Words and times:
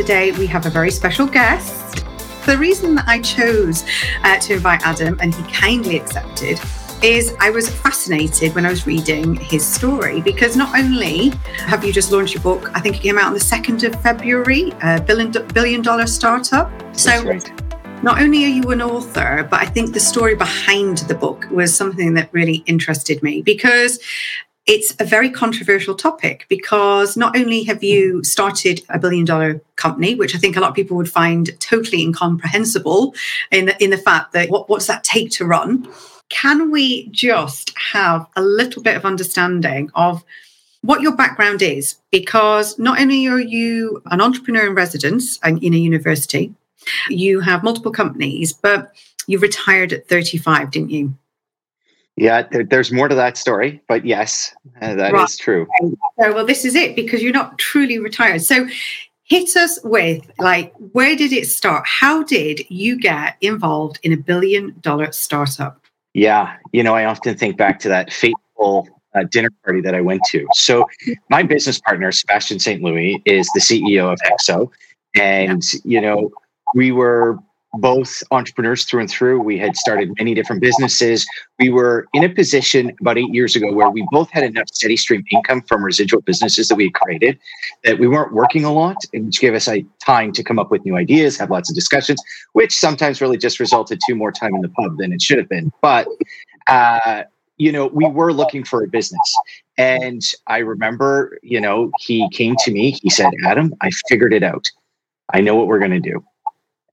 today 0.00 0.32
we 0.32 0.46
have 0.46 0.64
a 0.64 0.70
very 0.70 0.90
special 0.90 1.26
guest. 1.26 2.06
The 2.46 2.56
reason 2.56 2.94
that 2.94 3.06
I 3.06 3.20
chose 3.20 3.84
uh, 4.22 4.38
to 4.38 4.54
invite 4.54 4.80
Adam, 4.82 5.18
and 5.20 5.34
he 5.34 5.42
kindly 5.52 5.98
accepted, 5.98 6.58
is 7.02 7.34
I 7.38 7.50
was 7.50 7.68
fascinated 7.68 8.54
when 8.54 8.64
I 8.64 8.70
was 8.70 8.86
reading 8.86 9.34
his 9.34 9.62
story 9.62 10.22
because 10.22 10.56
not 10.56 10.74
only 10.78 11.32
have 11.66 11.84
you 11.84 11.92
just 11.92 12.12
launched 12.12 12.32
your 12.32 12.42
book, 12.42 12.70
I 12.74 12.80
think 12.80 12.96
it 12.96 13.02
came 13.02 13.18
out 13.18 13.26
on 13.26 13.34
the 13.34 13.40
2nd 13.40 13.84
of 13.84 14.00
February, 14.00 14.72
a 14.82 15.02
billion, 15.02 15.32
billion 15.52 15.82
dollar 15.82 16.06
startup. 16.06 16.70
So, 16.96 17.22
right. 17.22 18.02
not 18.02 18.22
only 18.22 18.46
are 18.46 18.54
you 18.58 18.70
an 18.70 18.80
author, 18.80 19.46
but 19.50 19.60
I 19.60 19.66
think 19.66 19.92
the 19.92 20.00
story 20.00 20.34
behind 20.34 20.98
the 21.10 21.14
book 21.14 21.46
was 21.50 21.76
something 21.76 22.14
that 22.14 22.32
really 22.32 22.62
interested 22.64 23.22
me 23.22 23.42
because 23.42 23.98
it's 24.70 24.94
a 25.00 25.04
very 25.04 25.28
controversial 25.28 25.96
topic 25.96 26.46
because 26.48 27.16
not 27.16 27.36
only 27.36 27.64
have 27.64 27.82
you 27.82 28.22
started 28.22 28.80
a 28.88 29.00
billion 29.00 29.24
dollar 29.24 29.60
company, 29.74 30.14
which 30.14 30.36
I 30.36 30.38
think 30.38 30.56
a 30.56 30.60
lot 30.60 30.70
of 30.70 30.76
people 30.76 30.96
would 30.96 31.10
find 31.10 31.50
totally 31.58 32.00
incomprehensible 32.02 33.12
in 33.50 33.66
the, 33.66 33.82
in 33.82 33.90
the 33.90 33.98
fact 33.98 34.32
that 34.32 34.48
what, 34.48 34.68
what's 34.68 34.86
that 34.86 35.02
take 35.02 35.32
to 35.32 35.44
run? 35.44 35.88
Can 36.28 36.70
we 36.70 37.08
just 37.08 37.76
have 37.92 38.24
a 38.36 38.42
little 38.42 38.80
bit 38.80 38.96
of 38.96 39.04
understanding 39.04 39.90
of 39.96 40.22
what 40.82 41.00
your 41.00 41.16
background 41.16 41.62
is? 41.62 41.96
Because 42.12 42.78
not 42.78 43.00
only 43.00 43.26
are 43.26 43.40
you 43.40 44.00
an 44.06 44.20
entrepreneur 44.20 44.68
in 44.68 44.76
residence 44.76 45.40
in 45.44 45.74
a 45.74 45.78
university, 45.78 46.54
you 47.08 47.40
have 47.40 47.64
multiple 47.64 47.90
companies, 47.90 48.52
but 48.52 48.92
you 49.26 49.40
retired 49.40 49.92
at 49.92 50.08
35, 50.08 50.70
didn't 50.70 50.90
you? 50.90 51.12
Yeah, 52.20 52.42
there, 52.50 52.64
there's 52.64 52.92
more 52.92 53.08
to 53.08 53.14
that 53.14 53.38
story, 53.38 53.80
but 53.88 54.04
yes, 54.04 54.54
uh, 54.82 54.94
that 54.94 55.14
right. 55.14 55.26
is 55.26 55.38
true. 55.38 55.66
So, 55.80 56.34
well, 56.34 56.44
this 56.44 56.66
is 56.66 56.74
it 56.74 56.94
because 56.94 57.22
you're 57.22 57.32
not 57.32 57.58
truly 57.58 57.98
retired. 57.98 58.42
So, 58.42 58.68
hit 59.24 59.56
us 59.56 59.78
with 59.84 60.30
like, 60.38 60.74
where 60.92 61.16
did 61.16 61.32
it 61.32 61.48
start? 61.48 61.86
How 61.86 62.22
did 62.22 62.60
you 62.68 63.00
get 63.00 63.38
involved 63.40 64.00
in 64.02 64.12
a 64.12 64.18
billion 64.18 64.76
dollar 64.82 65.12
startup? 65.12 65.80
Yeah, 66.12 66.56
you 66.72 66.82
know, 66.82 66.94
I 66.94 67.06
often 67.06 67.38
think 67.38 67.56
back 67.56 67.78
to 67.80 67.88
that 67.88 68.12
fateful 68.12 68.86
uh, 69.14 69.24
dinner 69.30 69.48
party 69.64 69.80
that 69.80 69.94
I 69.94 70.02
went 70.02 70.22
to. 70.26 70.46
So, 70.52 70.86
my 71.30 71.42
business 71.42 71.80
partner, 71.80 72.12
Sebastian 72.12 72.58
St. 72.58 72.82
Louis, 72.82 73.22
is 73.24 73.48
the 73.54 73.60
CEO 73.60 74.12
of 74.12 74.18
Hexo. 74.18 74.70
And, 75.18 75.62
you 75.84 76.02
know, 76.02 76.30
we 76.74 76.92
were 76.92 77.38
both 77.74 78.22
entrepreneurs 78.30 78.84
through 78.84 79.00
and 79.00 79.10
through. 79.10 79.40
We 79.40 79.58
had 79.58 79.76
started 79.76 80.12
many 80.18 80.34
different 80.34 80.60
businesses. 80.60 81.26
We 81.58 81.70
were 81.70 82.08
in 82.14 82.24
a 82.24 82.28
position 82.28 82.92
about 83.00 83.18
eight 83.18 83.32
years 83.32 83.54
ago 83.54 83.72
where 83.72 83.90
we 83.90 84.06
both 84.10 84.30
had 84.30 84.42
enough 84.42 84.68
steady 84.72 84.96
stream 84.96 85.24
income 85.30 85.62
from 85.62 85.84
residual 85.84 86.20
businesses 86.22 86.68
that 86.68 86.74
we 86.74 86.84
had 86.84 86.94
created 86.94 87.38
that 87.84 87.98
we 87.98 88.08
weren't 88.08 88.32
working 88.32 88.64
a 88.64 88.72
lot, 88.72 88.96
which 89.12 89.40
gave 89.40 89.54
us 89.54 89.68
a 89.68 89.84
time 90.04 90.32
to 90.32 90.42
come 90.42 90.58
up 90.58 90.70
with 90.70 90.84
new 90.84 90.96
ideas, 90.96 91.36
have 91.36 91.50
lots 91.50 91.70
of 91.70 91.76
discussions, 91.76 92.20
which 92.52 92.74
sometimes 92.74 93.20
really 93.20 93.38
just 93.38 93.60
resulted 93.60 94.00
to 94.00 94.14
more 94.14 94.32
time 94.32 94.54
in 94.54 94.62
the 94.62 94.68
pub 94.70 94.96
than 94.98 95.12
it 95.12 95.22
should 95.22 95.38
have 95.38 95.48
been. 95.48 95.72
But 95.80 96.08
uh, 96.68 97.24
you 97.56 97.70
know, 97.70 97.88
we 97.88 98.06
were 98.06 98.32
looking 98.32 98.64
for 98.64 98.82
a 98.82 98.88
business. 98.88 99.36
And 99.76 100.22
I 100.46 100.58
remember, 100.58 101.38
you 101.42 101.60
know, 101.60 101.90
he 101.98 102.26
came 102.30 102.56
to 102.64 102.72
me, 102.72 102.92
he 103.02 103.10
said, 103.10 103.30
Adam, 103.44 103.74
I 103.82 103.90
figured 104.08 104.32
it 104.32 104.42
out. 104.42 104.66
I 105.32 105.42
know 105.42 105.54
what 105.54 105.66
we're 105.66 105.78
going 105.78 105.90
to 105.90 106.00
do 106.00 106.24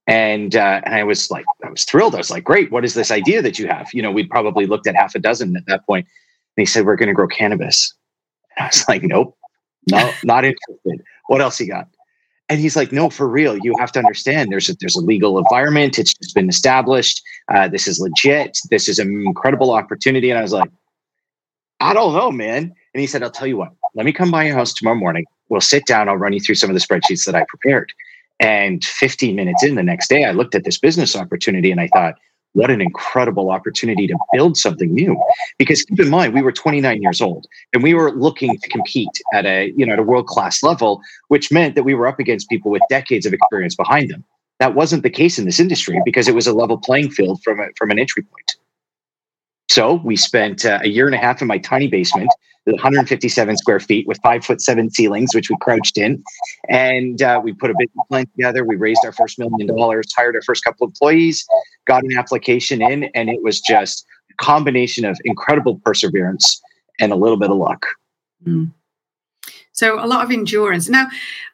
and 0.08 0.56
uh, 0.56 0.82
and 0.84 0.96
I 0.96 1.04
was 1.04 1.30
like, 1.30 1.46
I 1.64 1.70
was 1.70 1.84
thrilled. 1.84 2.16
I 2.16 2.20
was 2.20 2.32
like, 2.32 2.44
great. 2.44 2.72
What 2.72 2.86
is 2.86 2.94
this 2.94 3.12
idea 3.12 3.42
that 3.42 3.60
you 3.60 3.68
have? 3.68 3.90
You 3.94 4.02
know, 4.02 4.12
we'd 4.12 4.30
probably 4.30 4.66
looked 4.66 4.88
at 4.88 4.96
half 4.96 5.16
a 5.16 5.20
dozen 5.20 5.56
at 5.56 5.66
that 5.68 5.86
point. 5.86 6.06
And 6.56 6.62
he 6.62 6.66
said, 6.66 6.86
we're 6.86 6.96
going 6.96 7.10
to 7.10 7.14
grow 7.14 7.28
cannabis. 7.28 7.94
And 8.58 8.64
I 8.64 8.68
was 8.68 8.86
like, 8.88 9.04
nope, 9.04 9.38
no, 9.92 10.12
not 10.24 10.46
interested. 10.46 11.04
What 11.28 11.42
else 11.42 11.60
you 11.60 11.68
got? 11.68 11.88
And 12.50 12.62
he's 12.62 12.78
like, 12.78 12.94
no, 12.94 13.10
for 13.10 13.28
real. 13.28 13.58
You 13.58 13.76
have 13.78 13.92
to 13.92 14.00
understand. 14.00 14.50
There's 14.50 14.70
a, 14.70 14.76
there's 14.80 14.96
a 14.96 15.02
legal 15.02 15.38
environment. 15.38 16.00
It's 16.00 16.14
just 16.14 16.34
been 16.34 16.48
established. 16.48 17.22
Uh, 17.54 17.68
this 17.68 17.88
is 17.88 18.00
legit. 18.00 18.58
This 18.70 18.88
is 18.88 19.00
an 19.00 19.10
incredible 19.26 19.74
opportunity. 19.74 20.30
And 20.30 20.40
I 20.40 20.44
was 20.44 20.54
like, 20.54 20.72
I 21.82 21.94
don't 21.94 22.14
know, 22.14 22.32
man. 22.32 22.74
And 22.94 23.02
he 23.02 23.06
said, 23.06 23.22
I'll 23.22 23.32
tell 23.32 23.48
you 23.48 23.58
what. 23.58 23.74
Let 23.96 24.06
me 24.06 24.14
come 24.14 24.32
by 24.32 24.46
your 24.46 24.56
house 24.56 24.74
tomorrow 24.74 24.98
morning. 24.98 25.26
We'll 25.50 25.60
sit 25.60 25.86
down. 25.86 26.08
I'll 26.08 26.16
run 26.16 26.32
you 26.32 26.40
through 26.40 26.56
some 26.56 26.70
of 26.70 26.74
the 26.74 26.80
spreadsheets 26.80 27.26
that 27.26 27.36
I 27.36 27.46
prepared. 27.50 27.92
And 28.40 28.84
15 28.84 29.36
minutes 29.36 29.64
in 29.64 29.76
the 29.76 29.84
next 29.84 30.10
day, 30.10 30.26
I 30.26 30.32
looked 30.32 30.56
at 30.56 30.64
this 30.64 30.78
business 30.78 31.16
opportunity 31.16 31.72
and 31.72 31.82
I 31.82 31.88
thought, 31.88 32.16
what 32.54 32.72
an 32.72 32.82
incredible 32.82 33.52
opportunity 33.52 34.08
to 34.08 34.18
build 34.34 34.58
something 34.58 34.92
new. 34.94 35.16
Because 35.60 35.84
keep 35.84 36.00
in 36.00 36.10
mind, 36.10 36.34
we 36.34 36.42
were 36.42 36.52
29 36.52 37.02
years 37.02 37.22
old 37.22 37.46
and 37.74 37.84
we 37.84 37.94
were 37.94 38.12
looking 38.12 38.58
to 38.58 38.70
compete 38.70 39.22
at 39.34 39.46
a, 39.46 39.72
you 39.76 39.86
know, 39.86 39.94
at 39.94 40.00
a 40.00 40.04
world-class 40.04 40.64
level, 40.64 41.02
which 41.28 41.52
meant 41.52 41.76
that 41.76 41.84
we 41.84 41.94
were 41.94 42.08
up 42.08 42.20
against 42.20 42.50
people 42.50 42.72
with 42.72 42.82
decades 42.90 43.26
of 43.26 43.34
experience 43.34 43.76
behind 43.76 44.10
them. 44.10 44.24
That 44.60 44.74
wasn't 44.74 45.04
the 45.04 45.12
case 45.12 45.38
in 45.38 45.46
this 45.46 45.60
industry 45.60 46.02
because 46.04 46.28
it 46.28 46.34
was 46.34 46.48
a 46.48 46.54
level 46.54 46.80
playing 46.80 47.12
field 47.12 47.44
from 47.44 47.60
a, 47.60 47.68
from 47.76 47.92
an 47.92 48.00
entry 48.00 48.24
point. 48.24 48.56
So 49.70 49.96
we 50.04 50.16
spent 50.16 50.66
uh, 50.66 50.80
a 50.84 50.88
year 50.88 51.06
and 51.06 51.16
a 51.16 51.20
half 51.20 51.42
in 51.42 51.48
my 51.48 51.58
tiny 51.58 51.88
basement 51.88 52.32
157 52.74 53.58
square 53.58 53.80
feet 53.80 54.08
with 54.08 54.20
five 54.22 54.44
foot 54.44 54.62
seven 54.62 54.90
ceilings, 54.90 55.34
which 55.34 55.50
we 55.50 55.56
crouched 55.62 55.98
in. 55.98 56.24
And 56.70 57.22
uh, 57.22 57.40
we 57.44 57.54
put 57.54 57.70
a 57.72 57.74
business 57.78 58.06
plan 58.10 58.28
together. 58.36 58.64
We 58.64 58.76
raised 58.76 59.02
our 59.06 59.12
first 59.12 59.40
million 59.40 59.68
dollars, 59.68 60.14
hired 60.16 60.36
our 60.36 60.42
first 60.42 60.64
couple 60.64 60.86
of 60.86 60.92
employees, 60.92 61.46
got 61.86 62.04
an 62.04 62.18
application 62.18 62.82
in, 62.82 63.06
and 63.16 63.30
it 63.30 63.42
was 63.42 63.62
just 63.62 64.06
a 64.32 64.44
combination 64.44 65.06
of 65.06 65.18
incredible 65.24 65.80
perseverance 65.84 66.62
and 67.00 67.12
a 67.12 67.16
little 67.16 67.38
bit 67.38 67.50
of 67.50 67.58
luck. 67.58 67.86
Mm. 68.46 68.72
So 69.78 70.04
a 70.04 70.08
lot 70.08 70.26
of 70.26 70.32
endurance. 70.32 70.90
Now, 70.90 71.08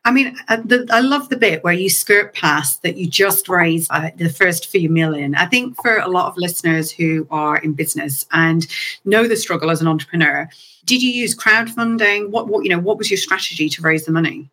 I 0.05 0.11
mean, 0.11 0.37
uh, 0.47 0.55
the, 0.63 0.87
I 0.91 1.01
love 1.01 1.27
the 1.27 1.35
bit 1.35 1.61
where 1.61 1.73
you 1.73 1.89
skirt 1.89 2.33
past 2.33 2.81
that 2.81 2.95
you 2.95 3.05
just 3.05 3.49
raised 3.49 3.91
uh, 3.91 4.11
the 4.15 4.29
first 4.29 4.67
few 4.67 4.89
million. 4.89 5.35
I 5.35 5.45
think 5.45 5.75
for 5.81 5.97
a 5.97 6.07
lot 6.07 6.27
of 6.27 6.37
listeners 6.37 6.89
who 6.89 7.27
are 7.31 7.57
in 7.57 7.73
business 7.73 8.25
and 8.31 8.65
know 9.03 9.27
the 9.27 9.35
struggle 9.35 9.69
as 9.69 9.81
an 9.81 9.89
entrepreneur, 9.89 10.47
did 10.85 11.03
you 11.03 11.11
use 11.11 11.35
crowdfunding? 11.35 12.29
What, 12.29 12.47
what 12.47 12.63
you 12.63 12.69
know, 12.69 12.79
what 12.79 12.97
was 12.97 13.11
your 13.11 13.17
strategy 13.17 13.67
to 13.67 13.81
raise 13.81 14.05
the 14.05 14.13
money? 14.13 14.49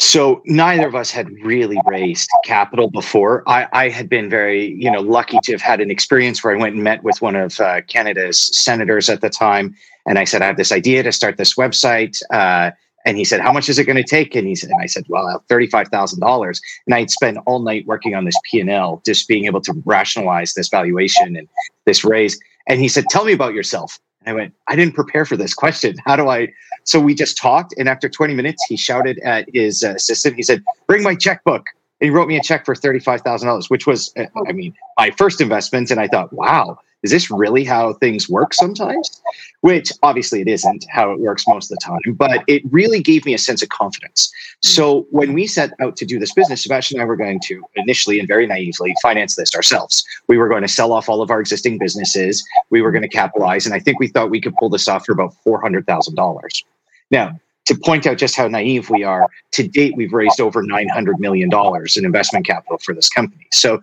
So 0.00 0.42
neither 0.44 0.86
of 0.86 0.94
us 0.94 1.10
had 1.10 1.28
really 1.44 1.78
raised 1.86 2.28
capital 2.44 2.88
before. 2.88 3.42
I, 3.48 3.66
I, 3.72 3.88
had 3.88 4.08
been 4.08 4.30
very, 4.30 4.72
you 4.74 4.90
know, 4.90 5.00
lucky 5.00 5.38
to 5.42 5.52
have 5.52 5.60
had 5.60 5.80
an 5.80 5.90
experience 5.90 6.42
where 6.42 6.54
I 6.54 6.58
went 6.58 6.76
and 6.76 6.84
met 6.84 7.02
with 7.02 7.20
one 7.20 7.34
of 7.34 7.58
uh, 7.58 7.82
Canada's 7.82 8.40
senators 8.56 9.10
at 9.10 9.22
the 9.22 9.28
time, 9.28 9.74
and 10.06 10.16
I 10.16 10.24
said, 10.24 10.40
I 10.40 10.46
have 10.46 10.56
this 10.56 10.70
idea 10.70 11.02
to 11.02 11.10
start 11.10 11.36
this 11.36 11.54
website. 11.54 12.22
Uh, 12.30 12.70
and 13.04 13.16
he 13.16 13.24
said, 13.24 13.40
How 13.40 13.52
much 13.52 13.68
is 13.68 13.78
it 13.78 13.84
going 13.84 13.96
to 13.96 14.04
take? 14.04 14.36
And 14.36 14.46
he 14.46 14.54
said, 14.54 14.70
and 14.70 14.80
I 14.80 14.86
said, 14.86 15.04
Well, 15.08 15.42
thirty-five 15.48 15.88
thousand 15.88 16.20
dollars. 16.20 16.60
And 16.86 16.94
I'd 16.94 17.10
spend 17.10 17.38
all 17.46 17.60
night 17.60 17.86
working 17.86 18.14
on 18.14 18.24
this 18.24 18.38
P 18.44 18.60
and 18.60 18.70
L, 18.70 19.02
just 19.04 19.26
being 19.26 19.46
able 19.46 19.60
to 19.62 19.72
rationalize 19.84 20.54
this 20.54 20.68
valuation 20.68 21.36
and 21.36 21.48
this 21.86 22.04
raise. 22.04 22.38
And 22.68 22.80
he 22.80 22.88
said, 22.88 23.04
Tell 23.10 23.24
me 23.24 23.32
about 23.32 23.54
yourself. 23.54 23.98
I 24.28 24.32
went, 24.32 24.54
I 24.66 24.76
didn't 24.76 24.94
prepare 24.94 25.24
for 25.24 25.36
this 25.36 25.54
question. 25.54 25.96
How 26.04 26.16
do 26.16 26.28
I? 26.28 26.48
So 26.84 27.00
we 27.00 27.14
just 27.14 27.36
talked. 27.36 27.74
And 27.78 27.88
after 27.88 28.08
20 28.08 28.34
minutes, 28.34 28.64
he 28.64 28.76
shouted 28.76 29.18
at 29.20 29.48
his 29.52 29.82
assistant, 29.82 30.36
he 30.36 30.42
said, 30.42 30.62
Bring 30.86 31.02
my 31.02 31.14
checkbook. 31.14 31.66
And 32.00 32.06
he 32.06 32.10
wrote 32.10 32.28
me 32.28 32.36
a 32.36 32.42
check 32.42 32.64
for 32.64 32.74
$35,000, 32.74 33.70
which 33.70 33.86
was, 33.86 34.12
uh, 34.16 34.26
I 34.46 34.52
mean, 34.52 34.74
my 34.96 35.10
first 35.12 35.40
investment. 35.40 35.90
And 35.90 35.98
I 35.98 36.06
thought, 36.06 36.32
wow, 36.32 36.78
is 37.02 37.10
this 37.10 37.30
really 37.30 37.64
how 37.64 37.92
things 37.94 38.28
work 38.28 38.54
sometimes? 38.54 39.20
Which 39.60 39.92
obviously 40.02 40.40
it 40.40 40.48
isn't 40.48 40.84
how 40.88 41.12
it 41.12 41.20
works 41.20 41.46
most 41.46 41.70
of 41.70 41.78
the 41.78 41.84
time, 41.84 42.14
but 42.14 42.42
it 42.46 42.62
really 42.70 43.00
gave 43.00 43.24
me 43.24 43.34
a 43.34 43.38
sense 43.38 43.62
of 43.62 43.68
confidence. 43.68 44.30
Hmm. 44.62 44.68
So 44.68 45.06
when 45.10 45.32
we 45.32 45.46
set 45.46 45.72
out 45.80 45.96
to 45.96 46.04
do 46.04 46.18
this 46.18 46.32
business, 46.32 46.62
Sebastian 46.62 46.98
and 46.98 47.02
I 47.02 47.06
were 47.06 47.16
going 47.16 47.40
to 47.46 47.62
initially 47.76 48.18
and 48.18 48.26
very 48.26 48.46
naively 48.46 48.94
finance 49.00 49.36
this 49.36 49.54
ourselves. 49.54 50.04
We 50.26 50.38
were 50.38 50.48
going 50.48 50.62
to 50.62 50.68
sell 50.68 50.92
off 50.92 51.08
all 51.08 51.22
of 51.22 51.30
our 51.30 51.40
existing 51.40 51.78
businesses. 51.78 52.44
We 52.70 52.82
were 52.82 52.90
going 52.90 53.02
to 53.02 53.08
capitalize. 53.08 53.66
And 53.66 53.74
I 53.74 53.80
think 53.80 54.00
we 54.00 54.08
thought 54.08 54.30
we 54.30 54.40
could 54.40 54.56
pull 54.56 54.70
this 54.70 54.88
off 54.88 55.06
for 55.06 55.12
about 55.12 55.34
$400,000. 55.46 56.64
Now, 57.10 57.38
to 57.68 57.74
point 57.74 58.06
out 58.06 58.16
just 58.16 58.34
how 58.34 58.48
naive 58.48 58.88
we 58.88 59.04
are, 59.04 59.28
to 59.52 59.68
date, 59.68 59.94
we've 59.94 60.14
raised 60.14 60.40
over 60.40 60.62
$900 60.62 61.18
million 61.18 61.50
in 61.96 62.04
investment 62.04 62.46
capital 62.46 62.78
for 62.78 62.94
this 62.94 63.10
company. 63.10 63.46
So 63.52 63.78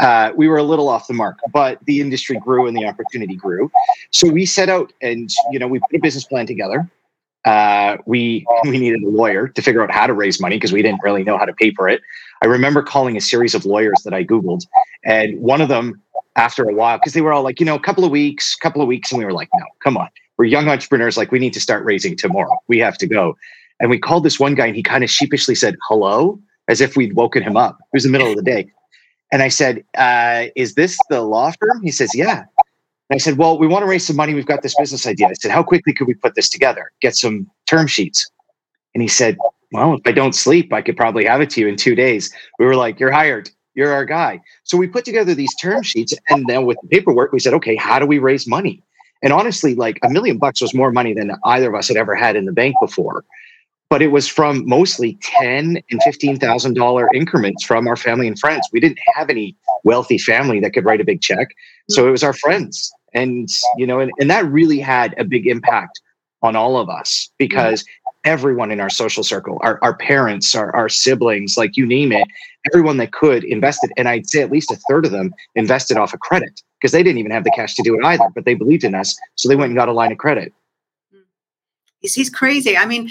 uh, 0.00 0.32
we 0.34 0.48
were 0.48 0.56
a 0.56 0.62
little 0.62 0.88
off 0.88 1.06
the 1.06 1.14
mark, 1.14 1.38
but 1.52 1.78
the 1.84 2.00
industry 2.00 2.38
grew 2.38 2.66
and 2.66 2.76
the 2.76 2.84
opportunity 2.86 3.36
grew. 3.36 3.70
So 4.10 4.28
we 4.28 4.46
set 4.46 4.68
out 4.68 4.92
and 5.02 5.30
you 5.50 5.58
know 5.58 5.68
we 5.68 5.78
put 5.78 5.94
a 5.94 5.98
business 5.98 6.24
plan 6.24 6.46
together. 6.46 6.90
Uh, 7.44 7.96
we 8.06 8.46
we 8.64 8.78
needed 8.78 9.02
a 9.02 9.08
lawyer 9.08 9.48
to 9.48 9.62
figure 9.62 9.82
out 9.82 9.90
how 9.90 10.06
to 10.06 10.12
raise 10.12 10.40
money 10.40 10.56
because 10.56 10.72
we 10.72 10.82
didn't 10.82 11.00
really 11.02 11.22
know 11.22 11.38
how 11.38 11.44
to 11.44 11.52
pay 11.52 11.72
for 11.72 11.88
it. 11.88 12.00
I 12.42 12.46
remember 12.46 12.82
calling 12.82 13.16
a 13.16 13.20
series 13.20 13.54
of 13.54 13.64
lawyers 13.64 14.02
that 14.04 14.14
I 14.14 14.24
googled, 14.24 14.62
and 15.04 15.38
one 15.40 15.60
of 15.60 15.68
them, 15.68 16.00
after 16.36 16.68
a 16.68 16.74
while, 16.74 16.98
because 16.98 17.12
they 17.12 17.20
were 17.20 17.32
all 17.32 17.42
like, 17.42 17.60
you 17.60 17.66
know, 17.66 17.74
a 17.74 17.80
couple 17.80 18.04
of 18.04 18.10
weeks, 18.10 18.56
couple 18.56 18.82
of 18.82 18.88
weeks, 18.88 19.12
and 19.12 19.18
we 19.18 19.24
were 19.24 19.32
like, 19.32 19.48
no, 19.54 19.64
come 19.82 19.96
on, 19.96 20.08
we're 20.38 20.46
young 20.46 20.68
entrepreneurs. 20.68 21.16
Like 21.16 21.32
we 21.32 21.38
need 21.38 21.52
to 21.54 21.60
start 21.60 21.84
raising 21.84 22.16
tomorrow. 22.16 22.56
We 22.68 22.78
have 22.78 22.96
to 22.98 23.06
go. 23.06 23.36
And 23.80 23.90
we 23.90 23.98
called 23.98 24.24
this 24.24 24.38
one 24.38 24.54
guy, 24.54 24.66
and 24.66 24.76
he 24.76 24.82
kind 24.82 25.04
of 25.04 25.10
sheepishly 25.10 25.54
said 25.54 25.76
hello, 25.88 26.38
as 26.68 26.80
if 26.82 26.96
we'd 26.96 27.14
woken 27.14 27.42
him 27.42 27.56
up. 27.56 27.78
It 27.80 27.96
was 27.96 28.02
the 28.04 28.10
middle 28.10 28.28
of 28.28 28.36
the 28.36 28.42
day. 28.42 28.70
And 29.32 29.42
I 29.42 29.48
said, 29.48 29.84
uh, 29.96 30.46
Is 30.56 30.74
this 30.74 30.98
the 31.08 31.22
law 31.22 31.52
firm? 31.58 31.82
He 31.82 31.90
says, 31.90 32.14
Yeah. 32.14 32.38
And 32.38 33.16
I 33.16 33.18
said, 33.18 33.38
Well, 33.38 33.58
we 33.58 33.66
want 33.66 33.82
to 33.82 33.88
raise 33.88 34.06
some 34.06 34.16
money. 34.16 34.34
We've 34.34 34.46
got 34.46 34.62
this 34.62 34.74
business 34.76 35.06
idea. 35.06 35.28
I 35.28 35.32
said, 35.34 35.50
How 35.50 35.62
quickly 35.62 35.92
could 35.92 36.06
we 36.06 36.14
put 36.14 36.34
this 36.34 36.48
together? 36.48 36.92
Get 37.00 37.16
some 37.16 37.50
term 37.66 37.86
sheets. 37.86 38.30
And 38.94 39.02
he 39.02 39.08
said, 39.08 39.38
well, 39.72 39.94
if 39.94 40.00
I 40.04 40.12
don't 40.12 40.34
sleep, 40.34 40.72
I 40.72 40.82
could 40.82 40.96
probably 40.96 41.24
have 41.24 41.40
it 41.40 41.50
to 41.50 41.60
you 41.60 41.68
in 41.68 41.76
two 41.76 41.94
days. 41.94 42.32
We 42.58 42.66
were 42.66 42.76
like, 42.76 42.98
you're 42.98 43.12
hired. 43.12 43.50
You're 43.74 43.92
our 43.92 44.04
guy. 44.04 44.40
So 44.64 44.76
we 44.76 44.88
put 44.88 45.04
together 45.04 45.34
these 45.34 45.54
term 45.56 45.82
sheets. 45.82 46.12
And 46.28 46.46
then 46.48 46.66
with 46.66 46.76
the 46.82 46.88
paperwork, 46.88 47.32
we 47.32 47.38
said, 47.38 47.54
okay, 47.54 47.76
how 47.76 47.98
do 47.98 48.06
we 48.06 48.18
raise 48.18 48.46
money? 48.48 48.82
And 49.22 49.32
honestly, 49.32 49.74
like 49.74 49.98
a 50.02 50.10
million 50.10 50.38
bucks 50.38 50.60
was 50.60 50.74
more 50.74 50.90
money 50.90 51.14
than 51.14 51.32
either 51.44 51.68
of 51.68 51.74
us 51.74 51.88
had 51.88 51.96
ever 51.96 52.14
had 52.14 52.36
in 52.36 52.46
the 52.46 52.52
bank 52.52 52.74
before. 52.80 53.24
But 53.90 54.02
it 54.02 54.08
was 54.08 54.28
from 54.28 54.66
mostly 54.66 55.18
ten 55.20 55.82
and 55.90 56.02
fifteen 56.02 56.38
thousand 56.38 56.74
dollar 56.74 57.08
increments 57.12 57.64
from 57.64 57.86
our 57.88 57.96
family 57.96 58.28
and 58.28 58.38
friends. 58.38 58.68
We 58.72 58.80
didn't 58.80 59.00
have 59.14 59.28
any 59.28 59.56
wealthy 59.84 60.16
family 60.16 60.60
that 60.60 60.72
could 60.72 60.84
write 60.84 61.00
a 61.00 61.04
big 61.04 61.20
check, 61.20 61.48
so 61.90 62.06
it 62.06 62.10
was 62.10 62.22
our 62.22 62.32
friends, 62.32 62.90
and 63.14 63.48
you 63.76 63.86
know, 63.86 63.98
and, 64.00 64.12
and 64.18 64.30
that 64.30 64.46
really 64.46 64.78
had 64.78 65.14
a 65.18 65.24
big 65.24 65.46
impact 65.46 66.00
on 66.42 66.56
all 66.56 66.78
of 66.78 66.88
us 66.88 67.28
because 67.36 67.84
everyone 68.24 68.70
in 68.70 68.80
our 68.80 68.90
social 68.90 69.22
circle, 69.22 69.58
our, 69.62 69.78
our 69.82 69.96
parents, 69.96 70.54
our, 70.54 70.74
our 70.74 70.88
siblings, 70.88 71.56
like 71.56 71.76
you 71.76 71.86
name 71.86 72.12
it, 72.12 72.26
everyone 72.70 72.98
that 72.98 73.12
could 73.12 73.44
invested. 73.44 73.90
And 73.96 74.08
I'd 74.08 74.28
say 74.28 74.42
at 74.42 74.50
least 74.50 74.70
a 74.70 74.76
third 74.88 75.06
of 75.06 75.12
them 75.12 75.34
invested 75.54 75.96
off 75.96 76.12
of 76.12 76.20
credit 76.20 76.60
because 76.78 76.92
they 76.92 77.02
didn't 77.02 77.18
even 77.18 77.32
have 77.32 77.44
the 77.44 77.52
cash 77.54 77.74
to 77.76 77.82
do 77.82 77.94
it 77.94 78.04
either, 78.04 78.28
but 78.34 78.44
they 78.44 78.54
believed 78.54 78.84
in 78.84 78.94
us. 78.94 79.16
So 79.36 79.48
they 79.48 79.56
went 79.56 79.70
and 79.70 79.76
got 79.76 79.88
a 79.88 79.92
line 79.92 80.12
of 80.12 80.18
credit. 80.18 80.52
It's 82.02 82.30
crazy. 82.30 82.76
I 82.76 82.86
mean, 82.86 83.10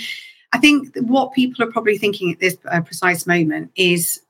I 0.52 0.58
think 0.58 0.96
what 0.98 1.34
people 1.34 1.64
are 1.64 1.72
probably 1.72 1.98
thinking 1.98 2.32
at 2.32 2.40
this 2.40 2.58
uh, 2.70 2.82
precise 2.82 3.28
moment 3.28 3.72
is 3.76 4.22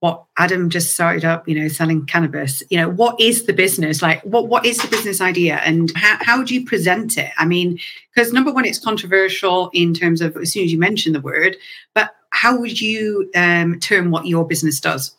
what 0.00 0.24
Adam 0.36 0.70
just 0.70 0.94
started 0.94 1.24
up, 1.24 1.48
you 1.48 1.58
know, 1.58 1.68
selling 1.68 2.06
cannabis. 2.06 2.62
You 2.70 2.78
know, 2.78 2.88
what 2.88 3.20
is 3.20 3.44
the 3.44 3.52
business 3.52 4.00
like? 4.00 4.22
What 4.22 4.48
what 4.48 4.64
is 4.64 4.78
the 4.78 4.88
business 4.88 5.20
idea, 5.20 5.56
and 5.56 5.90
how 5.96 6.18
how 6.20 6.42
do 6.42 6.54
you 6.54 6.64
present 6.64 7.18
it? 7.18 7.30
I 7.36 7.44
mean, 7.46 7.78
because 8.14 8.32
number 8.32 8.52
one, 8.52 8.64
it's 8.64 8.78
controversial 8.78 9.70
in 9.72 9.94
terms 9.94 10.20
of 10.20 10.36
as 10.36 10.52
soon 10.52 10.64
as 10.64 10.72
you 10.72 10.78
mention 10.78 11.12
the 11.12 11.20
word, 11.20 11.56
but 11.94 12.14
how 12.30 12.58
would 12.58 12.80
you 12.80 13.30
um, 13.34 13.80
term 13.80 14.10
what 14.10 14.26
your 14.26 14.46
business 14.46 14.80
does? 14.80 15.16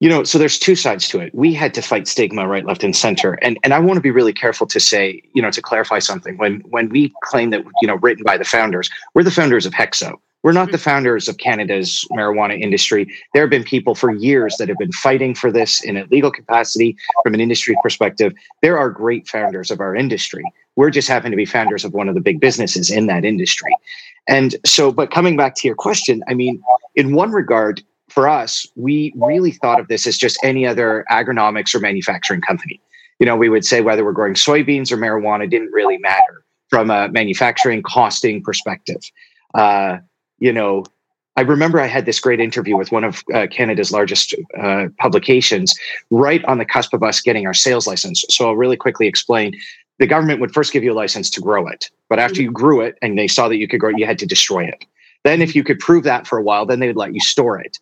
You 0.00 0.08
know, 0.08 0.24
so 0.24 0.38
there's 0.38 0.58
two 0.58 0.76
sides 0.76 1.08
to 1.08 1.20
it. 1.20 1.34
We 1.34 1.52
had 1.52 1.74
to 1.74 1.82
fight 1.82 2.08
stigma 2.08 2.48
right, 2.48 2.64
left, 2.64 2.82
and 2.82 2.96
center, 2.96 3.34
and 3.42 3.58
and 3.62 3.74
I 3.74 3.78
want 3.78 3.96
to 3.98 4.00
be 4.00 4.10
really 4.10 4.32
careful 4.32 4.66
to 4.66 4.80
say, 4.80 5.22
you 5.34 5.42
know, 5.42 5.50
to 5.50 5.62
clarify 5.62 5.98
something. 5.98 6.38
When 6.38 6.60
when 6.70 6.88
we 6.88 7.12
claim 7.22 7.50
that 7.50 7.64
you 7.82 7.86
know, 7.86 7.96
written 7.96 8.24
by 8.24 8.38
the 8.38 8.44
founders, 8.44 8.88
we're 9.14 9.24
the 9.24 9.30
founders 9.30 9.66
of 9.66 9.74
Hexo 9.74 10.18
we're 10.42 10.52
not 10.52 10.70
the 10.70 10.78
mm-hmm. 10.78 10.84
founders 10.84 11.28
of 11.28 11.36
Canada's 11.38 12.06
marijuana 12.10 12.58
industry. 12.58 13.12
There 13.34 13.42
have 13.42 13.50
been 13.50 13.64
people 13.64 13.94
for 13.94 14.14
years 14.14 14.56
that 14.58 14.68
have 14.68 14.78
been 14.78 14.92
fighting 14.92 15.34
for 15.34 15.52
this 15.52 15.82
in 15.82 15.96
a 15.96 16.04
legal 16.06 16.30
capacity 16.30 16.96
from 17.22 17.34
an 17.34 17.40
industry 17.40 17.76
perspective. 17.82 18.32
There 18.62 18.78
are 18.78 18.90
great 18.90 19.28
founders 19.28 19.70
of 19.70 19.80
our 19.80 19.94
industry. 19.94 20.42
We're 20.76 20.90
just 20.90 21.08
happen 21.08 21.30
to 21.30 21.36
be 21.36 21.44
founders 21.44 21.84
of 21.84 21.92
one 21.92 22.08
of 22.08 22.14
the 22.14 22.20
big 22.20 22.40
businesses 22.40 22.90
in 22.90 23.06
that 23.06 23.24
industry. 23.24 23.74
And 24.28 24.56
so, 24.64 24.92
but 24.92 25.10
coming 25.10 25.36
back 25.36 25.56
to 25.56 25.68
your 25.68 25.74
question, 25.74 26.22
I 26.28 26.34
mean, 26.34 26.62
in 26.94 27.14
one 27.14 27.32
regard, 27.32 27.82
for 28.10 28.28
us, 28.28 28.66
we 28.76 29.12
really 29.16 29.52
thought 29.52 29.80
of 29.80 29.88
this 29.88 30.06
as 30.06 30.18
just 30.18 30.38
any 30.42 30.66
other 30.66 31.04
agronomics 31.10 31.74
or 31.74 31.80
manufacturing 31.80 32.40
company. 32.40 32.80
You 33.18 33.26
know, 33.26 33.36
we 33.36 33.48
would 33.48 33.64
say 33.64 33.80
whether 33.80 34.04
we're 34.04 34.12
growing 34.12 34.34
soybeans 34.34 34.90
or 34.90 34.96
marijuana 34.96 35.48
didn't 35.48 35.72
really 35.72 35.98
matter 35.98 36.44
from 36.68 36.90
a 36.90 37.08
manufacturing 37.08 37.82
costing 37.82 38.42
perspective. 38.42 39.02
Uh, 39.54 39.98
you 40.38 40.52
know, 40.52 40.84
I 41.36 41.42
remember 41.42 41.80
I 41.80 41.86
had 41.86 42.06
this 42.06 42.20
great 42.20 42.40
interview 42.40 42.76
with 42.76 42.92
one 42.92 43.04
of 43.04 43.22
uh, 43.32 43.46
Canada's 43.50 43.92
largest 43.92 44.34
uh, 44.60 44.86
publications 44.98 45.74
right 46.10 46.44
on 46.44 46.58
the 46.58 46.64
cusp 46.64 46.92
of 46.92 47.02
us 47.02 47.20
getting 47.20 47.46
our 47.46 47.54
sales 47.54 47.86
license. 47.86 48.24
So 48.30 48.46
I'll 48.46 48.56
really 48.56 48.76
quickly 48.76 49.06
explain. 49.06 49.54
The 49.98 50.06
government 50.06 50.40
would 50.40 50.52
first 50.52 50.72
give 50.72 50.82
you 50.82 50.92
a 50.92 50.94
license 50.94 51.30
to 51.30 51.40
grow 51.40 51.66
it, 51.68 51.90
but 52.08 52.18
after 52.18 52.36
mm-hmm. 52.36 52.42
you 52.44 52.52
grew 52.52 52.80
it 52.80 52.98
and 53.02 53.18
they 53.18 53.28
saw 53.28 53.48
that 53.48 53.58
you 53.58 53.68
could 53.68 53.80
grow 53.80 53.90
it, 53.90 53.98
you 53.98 54.06
had 54.06 54.18
to 54.18 54.26
destroy 54.26 54.64
it. 54.64 54.84
Then, 55.24 55.42
if 55.42 55.54
you 55.54 55.62
could 55.62 55.78
prove 55.78 56.04
that 56.04 56.26
for 56.26 56.38
a 56.38 56.42
while, 56.42 56.64
then 56.64 56.80
they 56.80 56.86
would 56.86 56.96
let 56.96 57.12
you 57.14 57.20
store 57.20 57.60
it. 57.60 57.78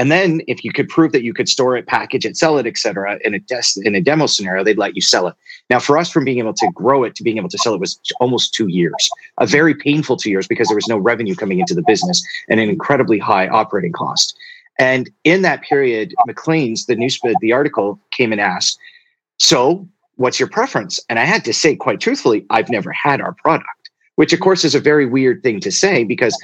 And 0.00 0.10
then 0.10 0.40
if 0.48 0.64
you 0.64 0.72
could 0.72 0.88
prove 0.88 1.12
that 1.12 1.22
you 1.22 1.34
could 1.34 1.46
store 1.46 1.76
it, 1.76 1.86
package 1.86 2.24
it, 2.24 2.34
sell 2.34 2.56
it, 2.56 2.66
et 2.66 2.78
cetera, 2.78 3.18
in 3.22 3.34
a, 3.34 3.40
in 3.84 3.94
a 3.94 4.00
demo 4.00 4.24
scenario, 4.24 4.64
they'd 4.64 4.78
let 4.78 4.96
you 4.96 5.02
sell 5.02 5.28
it. 5.28 5.34
Now, 5.68 5.78
for 5.78 5.98
us, 5.98 6.10
from 6.10 6.24
being 6.24 6.38
able 6.38 6.54
to 6.54 6.70
grow 6.74 7.04
it 7.04 7.14
to 7.16 7.22
being 7.22 7.36
able 7.36 7.50
to 7.50 7.58
sell 7.58 7.74
it 7.74 7.80
was 7.80 8.00
almost 8.18 8.54
two 8.54 8.68
years, 8.68 9.10
a 9.36 9.46
very 9.46 9.74
painful 9.74 10.16
two 10.16 10.30
years 10.30 10.48
because 10.48 10.68
there 10.68 10.74
was 10.74 10.88
no 10.88 10.96
revenue 10.96 11.34
coming 11.34 11.60
into 11.60 11.74
the 11.74 11.82
business 11.82 12.26
and 12.48 12.58
an 12.58 12.70
incredibly 12.70 13.18
high 13.18 13.46
operating 13.48 13.92
cost. 13.92 14.34
And 14.78 15.10
in 15.24 15.42
that 15.42 15.60
period, 15.60 16.14
Maclean's, 16.26 16.86
the 16.86 16.96
newspaper, 16.96 17.34
the 17.42 17.52
article 17.52 18.00
came 18.10 18.32
and 18.32 18.40
asked, 18.40 18.78
so 19.36 19.86
what's 20.16 20.40
your 20.40 20.48
preference? 20.48 20.98
And 21.10 21.18
I 21.18 21.26
had 21.26 21.44
to 21.44 21.52
say 21.52 21.76
quite 21.76 22.00
truthfully, 22.00 22.46
I've 22.48 22.70
never 22.70 22.90
had 22.90 23.20
our 23.20 23.34
product, 23.34 23.90
which 24.16 24.32
of 24.32 24.40
course 24.40 24.64
is 24.64 24.74
a 24.74 24.80
very 24.80 25.04
weird 25.04 25.42
thing 25.42 25.60
to 25.60 25.70
say 25.70 26.04
because 26.04 26.34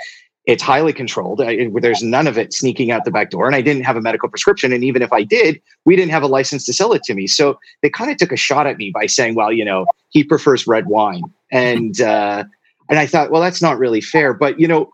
it's 0.47 0.63
highly 0.63 0.93
controlled. 0.93 1.41
I, 1.41 1.69
there's 1.81 2.03
none 2.03 2.29
of 2.29 2.39
it 2.39 2.55
sneaking 2.55 2.93
out 2.93 3.05
the 3.05 3.11
back 3.11 3.31
door. 3.31 3.47
And 3.47 3.57
I 3.57 3.61
didn't 3.61 3.83
have 3.83 3.97
a 3.97 4.01
medical 4.01 4.29
prescription. 4.29 4.73
And 4.73 4.85
even 4.85 5.03
if 5.03 5.13
I 5.13 5.25
did, 5.25 5.61
we 5.85 5.97
didn't 5.97 6.13
have 6.13 6.23
a 6.23 6.29
license 6.29 6.65
to 6.67 6.73
sell 6.73 6.93
it 6.93 7.03
to 7.05 7.15
me. 7.15 7.27
So 7.27 7.59
they 7.83 7.91
kind 7.91 8.13
of 8.13 8.17
took 8.17 8.31
a 8.31 8.37
shot 8.37 8.69
at 8.69 8.79
me 8.79 8.93
by 8.95 9.07
saying, 9.07 9.35
well, 9.35 9.53
you 9.53 9.65
know, 9.65 9.87
he 10.11 10.23
prefers 10.23 10.67
red 10.67 10.87
wine. 10.87 11.25
And, 11.51 12.01
uh, 12.01 12.45
and 12.89 12.99
I 12.99 13.07
thought, 13.07 13.33
well, 13.33 13.43
that's 13.43 13.61
not 13.61 13.79
really 13.79 14.01
fair. 14.01 14.33
But, 14.33 14.61
you 14.61 14.69
know, 14.69 14.93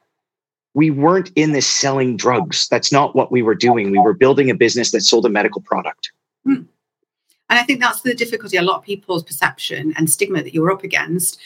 we 0.75 0.91
weren't 0.91 1.31
in 1.37 1.53
this 1.53 1.67
selling 1.67 2.17
drugs. 2.17 2.67
That's 2.69 2.91
not 2.91 3.15
what 3.15 3.31
we 3.31 3.43
were 3.43 3.55
doing. 3.55 3.91
We 3.91 3.99
were 3.99 4.15
building 4.15 4.49
a 4.49 4.55
business 4.55 4.91
that 4.93 5.03
sold 5.03 5.27
a 5.27 5.29
medical 5.29 5.61
product. 5.61 6.13
Hmm. 6.45 6.63
And 7.51 7.59
I 7.59 7.65
think 7.65 7.81
that's 7.81 8.01
the 8.01 8.15
difficulty, 8.15 8.57
a 8.57 8.63
lot 8.63 8.79
of 8.79 8.85
people's 8.85 9.23
perception 9.23 9.93
and 9.99 10.09
stigma 10.09 10.43
that 10.43 10.55
you're 10.55 10.73
up 10.73 10.85
against 10.85 11.39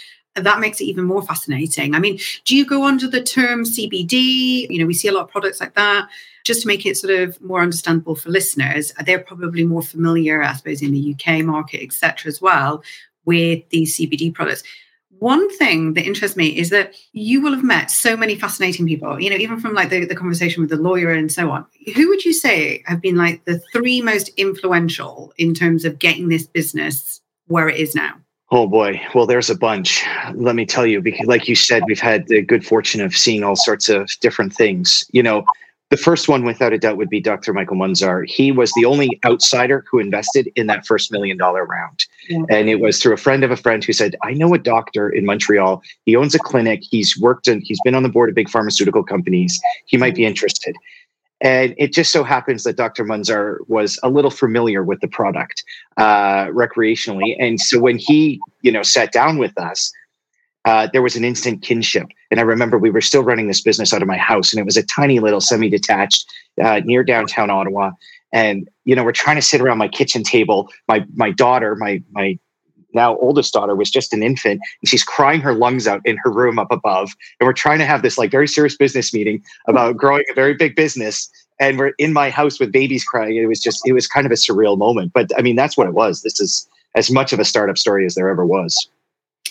that 0.44 0.60
makes 0.60 0.80
it 0.80 0.84
even 0.84 1.04
more 1.04 1.22
fascinating. 1.22 1.94
I 1.94 1.98
mean, 1.98 2.18
do 2.44 2.56
you 2.56 2.66
go 2.66 2.84
under 2.84 3.08
the 3.08 3.22
term 3.22 3.64
CBD? 3.64 4.68
You 4.68 4.78
know, 4.78 4.86
we 4.86 4.94
see 4.94 5.08
a 5.08 5.12
lot 5.12 5.24
of 5.24 5.30
products 5.30 5.60
like 5.60 5.74
that. 5.74 6.08
Just 6.44 6.62
to 6.62 6.68
make 6.68 6.86
it 6.86 6.96
sort 6.96 7.12
of 7.12 7.40
more 7.40 7.60
understandable 7.60 8.14
for 8.14 8.30
listeners, 8.30 8.92
they're 9.04 9.18
probably 9.18 9.64
more 9.64 9.82
familiar, 9.82 10.42
I 10.42 10.52
suppose, 10.52 10.80
in 10.80 10.92
the 10.92 11.14
UK 11.14 11.44
market, 11.44 11.82
etc., 11.82 12.28
as 12.28 12.40
well, 12.40 12.84
with 13.24 13.68
these 13.70 13.96
CBD 13.96 14.32
products. 14.32 14.62
One 15.18 15.48
thing 15.56 15.94
that 15.94 16.06
interests 16.06 16.36
me 16.36 16.48
is 16.48 16.70
that 16.70 16.94
you 17.12 17.40
will 17.40 17.52
have 17.52 17.64
met 17.64 17.90
so 17.90 18.16
many 18.16 18.36
fascinating 18.36 18.86
people, 18.86 19.18
you 19.18 19.30
know, 19.30 19.36
even 19.36 19.58
from 19.58 19.72
like 19.72 19.88
the, 19.88 20.04
the 20.04 20.14
conversation 20.14 20.60
with 20.60 20.70
the 20.70 20.76
lawyer 20.76 21.10
and 21.10 21.32
so 21.32 21.50
on. 21.50 21.64
Who 21.94 22.08
would 22.08 22.24
you 22.24 22.34
say 22.34 22.82
have 22.84 23.00
been 23.00 23.16
like 23.16 23.44
the 23.44 23.58
three 23.72 24.02
most 24.02 24.28
influential 24.36 25.32
in 25.38 25.54
terms 25.54 25.84
of 25.86 25.98
getting 25.98 26.28
this 26.28 26.46
business 26.46 27.22
where 27.46 27.68
it 27.68 27.78
is 27.80 27.94
now? 27.94 28.14
Oh 28.50 28.68
boy. 28.68 29.00
Well, 29.14 29.26
there's 29.26 29.50
a 29.50 29.56
bunch. 29.56 30.04
Let 30.34 30.54
me 30.54 30.66
tell 30.66 30.86
you, 30.86 31.00
because 31.00 31.26
like 31.26 31.48
you 31.48 31.56
said, 31.56 31.82
we've 31.86 32.00
had 32.00 32.28
the 32.28 32.42
good 32.42 32.64
fortune 32.64 33.00
of 33.00 33.16
seeing 33.16 33.42
all 33.42 33.56
sorts 33.56 33.88
of 33.88 34.08
different 34.20 34.52
things. 34.54 35.04
You 35.10 35.22
know, 35.22 35.44
the 35.90 35.96
first 35.96 36.28
one, 36.28 36.44
without 36.44 36.72
a 36.72 36.78
doubt, 36.78 36.96
would 36.96 37.08
be 37.08 37.20
Dr. 37.20 37.52
Michael 37.52 37.76
Munzar. 37.76 38.28
He 38.28 38.50
was 38.50 38.72
the 38.72 38.84
only 38.84 39.20
outsider 39.24 39.84
who 39.88 40.00
invested 40.00 40.50
in 40.56 40.66
that 40.66 40.84
first 40.84 41.12
million 41.12 41.36
dollar 41.36 41.64
round. 41.64 42.06
Yeah. 42.28 42.42
And 42.50 42.68
it 42.68 42.80
was 42.80 43.00
through 43.00 43.14
a 43.14 43.18
friend 43.18 43.44
of 43.44 43.52
a 43.52 43.56
friend 43.56 43.84
who 43.84 43.92
said, 43.92 44.16
I 44.24 44.32
know 44.32 44.52
a 44.54 44.58
doctor 44.58 45.08
in 45.08 45.24
Montreal. 45.24 45.82
He 46.04 46.16
owns 46.16 46.34
a 46.34 46.40
clinic. 46.40 46.82
He's 46.82 47.16
worked 47.18 47.46
and 47.46 47.62
he's 47.64 47.80
been 47.84 47.94
on 47.94 48.02
the 48.02 48.08
board 48.08 48.28
of 48.28 48.34
big 48.34 48.48
pharmaceutical 48.48 49.04
companies. 49.04 49.60
He 49.86 49.96
might 49.96 50.16
be 50.16 50.22
mm. 50.22 50.28
interested. 50.28 50.76
And 51.42 51.74
it 51.76 51.92
just 51.92 52.12
so 52.12 52.24
happens 52.24 52.64
that 52.64 52.76
Dr. 52.76 53.04
Munzar 53.04 53.58
was 53.68 53.98
a 54.02 54.08
little 54.08 54.30
familiar 54.30 54.82
with 54.82 55.00
the 55.00 55.08
product 55.08 55.62
uh, 55.98 56.46
recreationally. 56.46 57.36
And 57.38 57.60
so 57.60 57.78
when 57.78 57.98
he, 57.98 58.40
you 58.62 58.72
know, 58.72 58.82
sat 58.82 59.12
down 59.12 59.36
with 59.36 59.56
us, 59.58 59.92
uh, 60.64 60.88
there 60.92 61.02
was 61.02 61.14
an 61.14 61.24
instant 61.24 61.62
kinship. 61.62 62.08
And 62.30 62.40
I 62.40 62.42
remember 62.42 62.78
we 62.78 62.90
were 62.90 63.00
still 63.00 63.22
running 63.22 63.48
this 63.48 63.60
business 63.60 63.92
out 63.92 64.02
of 64.02 64.08
my 64.08 64.16
house, 64.16 64.52
and 64.52 64.58
it 64.58 64.64
was 64.64 64.76
a 64.76 64.82
tiny 64.82 65.20
little 65.20 65.40
semi 65.40 65.68
detached 65.68 66.26
uh, 66.62 66.80
near 66.84 67.04
downtown 67.04 67.50
Ottawa. 67.50 67.92
And, 68.32 68.68
you 68.84 68.96
know, 68.96 69.04
we're 69.04 69.12
trying 69.12 69.36
to 69.36 69.42
sit 69.42 69.60
around 69.60 69.78
my 69.78 69.88
kitchen 69.88 70.24
table. 70.24 70.68
My, 70.88 71.04
my 71.14 71.30
daughter, 71.30 71.76
my, 71.76 72.02
my 72.10 72.38
now 72.96 73.16
oldest 73.18 73.52
daughter 73.52 73.76
was 73.76 73.90
just 73.90 74.12
an 74.12 74.22
infant 74.22 74.60
and 74.80 74.88
she's 74.88 75.04
crying 75.04 75.40
her 75.40 75.54
lungs 75.54 75.86
out 75.86 76.00
in 76.04 76.16
her 76.24 76.30
room 76.30 76.58
up 76.58 76.72
above 76.72 77.14
and 77.38 77.46
we're 77.46 77.52
trying 77.52 77.78
to 77.78 77.84
have 77.84 78.02
this 78.02 78.18
like 78.18 78.30
very 78.30 78.48
serious 78.48 78.76
business 78.76 79.14
meeting 79.14 79.42
about 79.68 79.96
growing 79.96 80.24
a 80.30 80.34
very 80.34 80.54
big 80.54 80.74
business 80.74 81.30
and 81.60 81.78
we're 81.78 81.92
in 81.98 82.12
my 82.12 82.28
house 82.28 82.58
with 82.58 82.72
babies 82.72 83.04
crying 83.04 83.36
it 83.36 83.46
was 83.46 83.60
just 83.60 83.86
it 83.86 83.92
was 83.92 84.08
kind 84.08 84.26
of 84.26 84.32
a 84.32 84.36
surreal 84.36 84.76
moment 84.76 85.12
but 85.12 85.30
i 85.38 85.42
mean 85.42 85.54
that's 85.54 85.76
what 85.76 85.86
it 85.86 85.94
was 85.94 86.22
this 86.22 86.40
is 86.40 86.68
as 86.96 87.10
much 87.10 87.32
of 87.32 87.38
a 87.38 87.44
startup 87.44 87.78
story 87.78 88.04
as 88.04 88.14
there 88.14 88.28
ever 88.28 88.44
was 88.44 88.88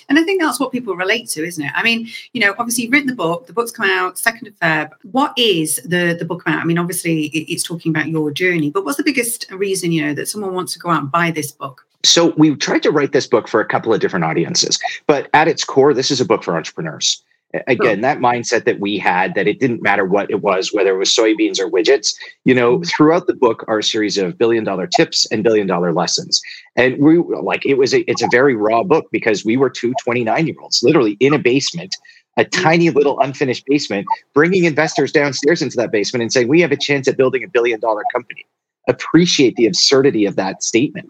and 0.08 0.20
I 0.20 0.24
think 0.24 0.42
that's 0.42 0.60
what 0.60 0.72
people 0.72 0.96
relate 0.96 1.30
to, 1.30 1.46
isn't 1.46 1.64
it? 1.64 1.72
I 1.74 1.84
mean, 1.84 2.08
you 2.34 2.42
know, 2.42 2.54
obviously 2.60 2.84
you've 2.84 2.94
written 2.94 3.08
the 3.08 3.16
book, 3.16 3.48
the 3.48 3.54
book's 3.54 3.72
come 3.72 3.90
out 3.90 4.16
2nd 4.16 4.48
of 4.48 4.60
Feb. 4.60 4.92
What 5.12 5.34
is 5.38 5.78
the 5.78 6.16
the 6.18 6.26
book 6.26 6.42
about? 6.42 6.62
I 6.62 6.66
mean, 6.66 6.78
obviously 6.78 7.26
it's 7.28 7.64
talking 7.64 7.92
about 7.92 8.08
your 8.08 8.32
journey, 8.32 8.70
but 8.70 8.86
what's 8.86 8.98
the 8.98 9.04
biggest 9.04 9.50
reason, 9.52 9.92
you 9.92 10.06
know, 10.06 10.14
that 10.14 10.28
someone 10.28 10.54
wants 10.54 10.74
to 10.74 10.80
go 10.80 10.90
out 10.90 11.02
and 11.02 11.12
buy 11.12 11.32
this 11.32 11.52
book? 11.52 11.88
So 12.06 12.34
we 12.38 12.56
tried 12.56 12.84
to 12.84 12.92
write 12.92 13.12
this 13.12 13.28
book 13.28 13.48
for 13.48 13.60
a 13.60 13.66
couple 13.66 13.94
of 13.94 14.00
different 14.00 14.26
audiences, 14.26 14.80
but 15.08 15.30
at 15.34 15.48
its 15.48 15.64
core, 15.64 15.94
this 15.94 16.12
is 16.12 16.22
a 16.22 16.26
book 16.26 16.44
for 16.44 16.56
entrepreneurs. 16.56 17.24
Again, 17.68 18.02
that 18.02 18.20
mindset 18.20 18.66
that 18.66 18.82
we 18.82 18.98
had 18.98 19.34
that 19.36 19.48
it 19.48 19.62
didn't 19.62 19.82
matter 19.82 20.04
what 20.04 20.30
it 20.30 20.42
was, 20.42 20.74
whether 20.74 20.94
it 20.94 20.98
was 20.98 21.10
soybeans 21.10 21.58
or 21.58 21.70
widgets, 21.70 22.14
you 22.44 22.54
know, 22.54 22.78
mm-hmm. 22.78 22.84
throughout 22.84 23.28
the 23.28 23.34
book 23.34 23.64
are 23.70 23.80
a 23.80 23.84
series 23.84 24.18
of 24.18 24.38
billion 24.38 24.66
dollar 24.66 24.88
tips 24.88 25.26
and 25.32 25.44
billion 25.44 25.66
dollar 25.66 25.94
lessons. 25.94 26.42
And 26.76 26.98
we 26.98 27.18
like 27.18 27.66
it 27.66 27.76
was 27.76 27.94
a 27.94 28.02
it's 28.10 28.22
a 28.22 28.28
very 28.30 28.56
raw 28.56 28.84
book 28.84 29.06
because 29.12 29.46
we 29.46 29.56
were 29.56 29.70
two 29.70 29.94
29 30.04 30.48
year 30.48 30.56
olds 30.62 30.84
literally 30.84 31.16
in 31.22 31.34
a 31.34 31.40
basement 31.40 31.96
a 32.38 32.46
tiny 32.46 32.90
little 32.90 33.20
unfinished 33.20 33.66
basement, 33.66 34.06
bringing 34.34 34.66
investors 34.66 35.12
downstairs 35.12 35.62
into 35.62 35.78
that 35.78 35.92
basement 35.92 36.22
and 36.22 36.34
saying, 36.34 36.48
we 36.48 36.62
have 36.62 36.72
a 36.72 36.78
chance 36.78 37.08
at 37.08 37.18
building 37.18 37.44
a 37.44 37.48
billion 37.48 37.80
dollar 37.80 38.04
company. 38.12 38.46
Appreciate 38.88 39.56
the 39.56 39.66
absurdity 39.66 40.26
of 40.26 40.36
that 40.36 40.62
statement. 40.62 41.10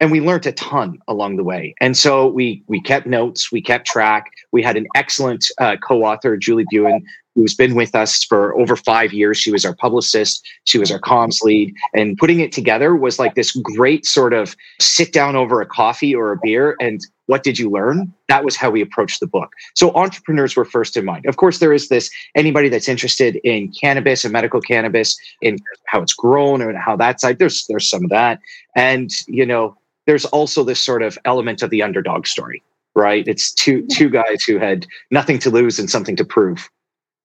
And 0.00 0.10
we 0.10 0.20
learned 0.20 0.46
a 0.46 0.52
ton 0.52 0.98
along 1.06 1.36
the 1.36 1.44
way. 1.44 1.74
And 1.80 1.96
so 1.96 2.26
we 2.26 2.64
we 2.66 2.80
kept 2.80 3.06
notes, 3.06 3.52
we 3.52 3.62
kept 3.62 3.86
track. 3.86 4.30
We 4.50 4.62
had 4.62 4.76
an 4.76 4.86
excellent 4.96 5.46
uh, 5.58 5.76
co-author, 5.76 6.36
Julie 6.36 6.66
Buin, 6.72 7.02
who's 7.34 7.54
been 7.54 7.74
with 7.74 7.94
us 7.94 8.24
for 8.24 8.58
over 8.60 8.76
five 8.76 9.12
years. 9.12 9.38
She 9.38 9.50
was 9.50 9.64
our 9.64 9.74
publicist, 9.74 10.46
she 10.64 10.78
was 10.78 10.90
our 10.90 11.00
comms 11.00 11.42
lead, 11.42 11.74
and 11.94 12.16
putting 12.18 12.40
it 12.40 12.52
together 12.52 12.94
was 12.94 13.18
like 13.18 13.34
this 13.34 13.52
great 13.52 14.04
sort 14.04 14.32
of 14.32 14.56
sit 14.80 15.12
down 15.12 15.36
over 15.36 15.60
a 15.60 15.66
coffee 15.66 16.14
or 16.14 16.32
a 16.32 16.38
beer 16.42 16.76
and 16.80 17.00
what 17.26 17.44
did 17.44 17.58
you 17.58 17.70
learn? 17.70 18.12
That 18.28 18.44
was 18.44 18.56
how 18.56 18.70
we 18.70 18.82
approached 18.82 19.20
the 19.20 19.26
book. 19.26 19.54
So 19.74 19.90
entrepreneurs 19.94 20.54
were 20.54 20.66
first 20.66 20.98
in 20.98 21.06
mind. 21.06 21.24
Of 21.24 21.36
course, 21.36 21.60
there 21.60 21.72
is 21.72 21.88
this 21.88 22.10
anybody 22.34 22.68
that's 22.68 22.88
interested 22.88 23.36
in 23.36 23.72
cannabis 23.72 24.24
and 24.24 24.32
medical 24.32 24.60
cannabis, 24.60 25.16
in 25.40 25.58
how 25.86 26.02
it's 26.02 26.12
grown 26.12 26.60
and 26.60 26.76
how 26.76 26.96
that 26.96 27.22
side. 27.22 27.38
There's 27.38 27.64
there's 27.68 27.88
some 27.88 28.04
of 28.04 28.10
that, 28.10 28.40
and 28.76 29.10
you 29.28 29.46
know, 29.46 29.76
there's 30.06 30.24
also 30.26 30.64
this 30.64 30.84
sort 30.84 31.02
of 31.02 31.16
element 31.24 31.62
of 31.62 31.70
the 31.70 31.82
underdog 31.82 32.26
story, 32.26 32.62
right? 32.94 33.26
It's 33.26 33.52
two 33.52 33.86
two 33.86 34.10
guys 34.10 34.42
who 34.46 34.58
had 34.58 34.86
nothing 35.10 35.38
to 35.38 35.50
lose 35.50 35.78
and 35.78 35.88
something 35.88 36.16
to 36.16 36.24
prove. 36.24 36.68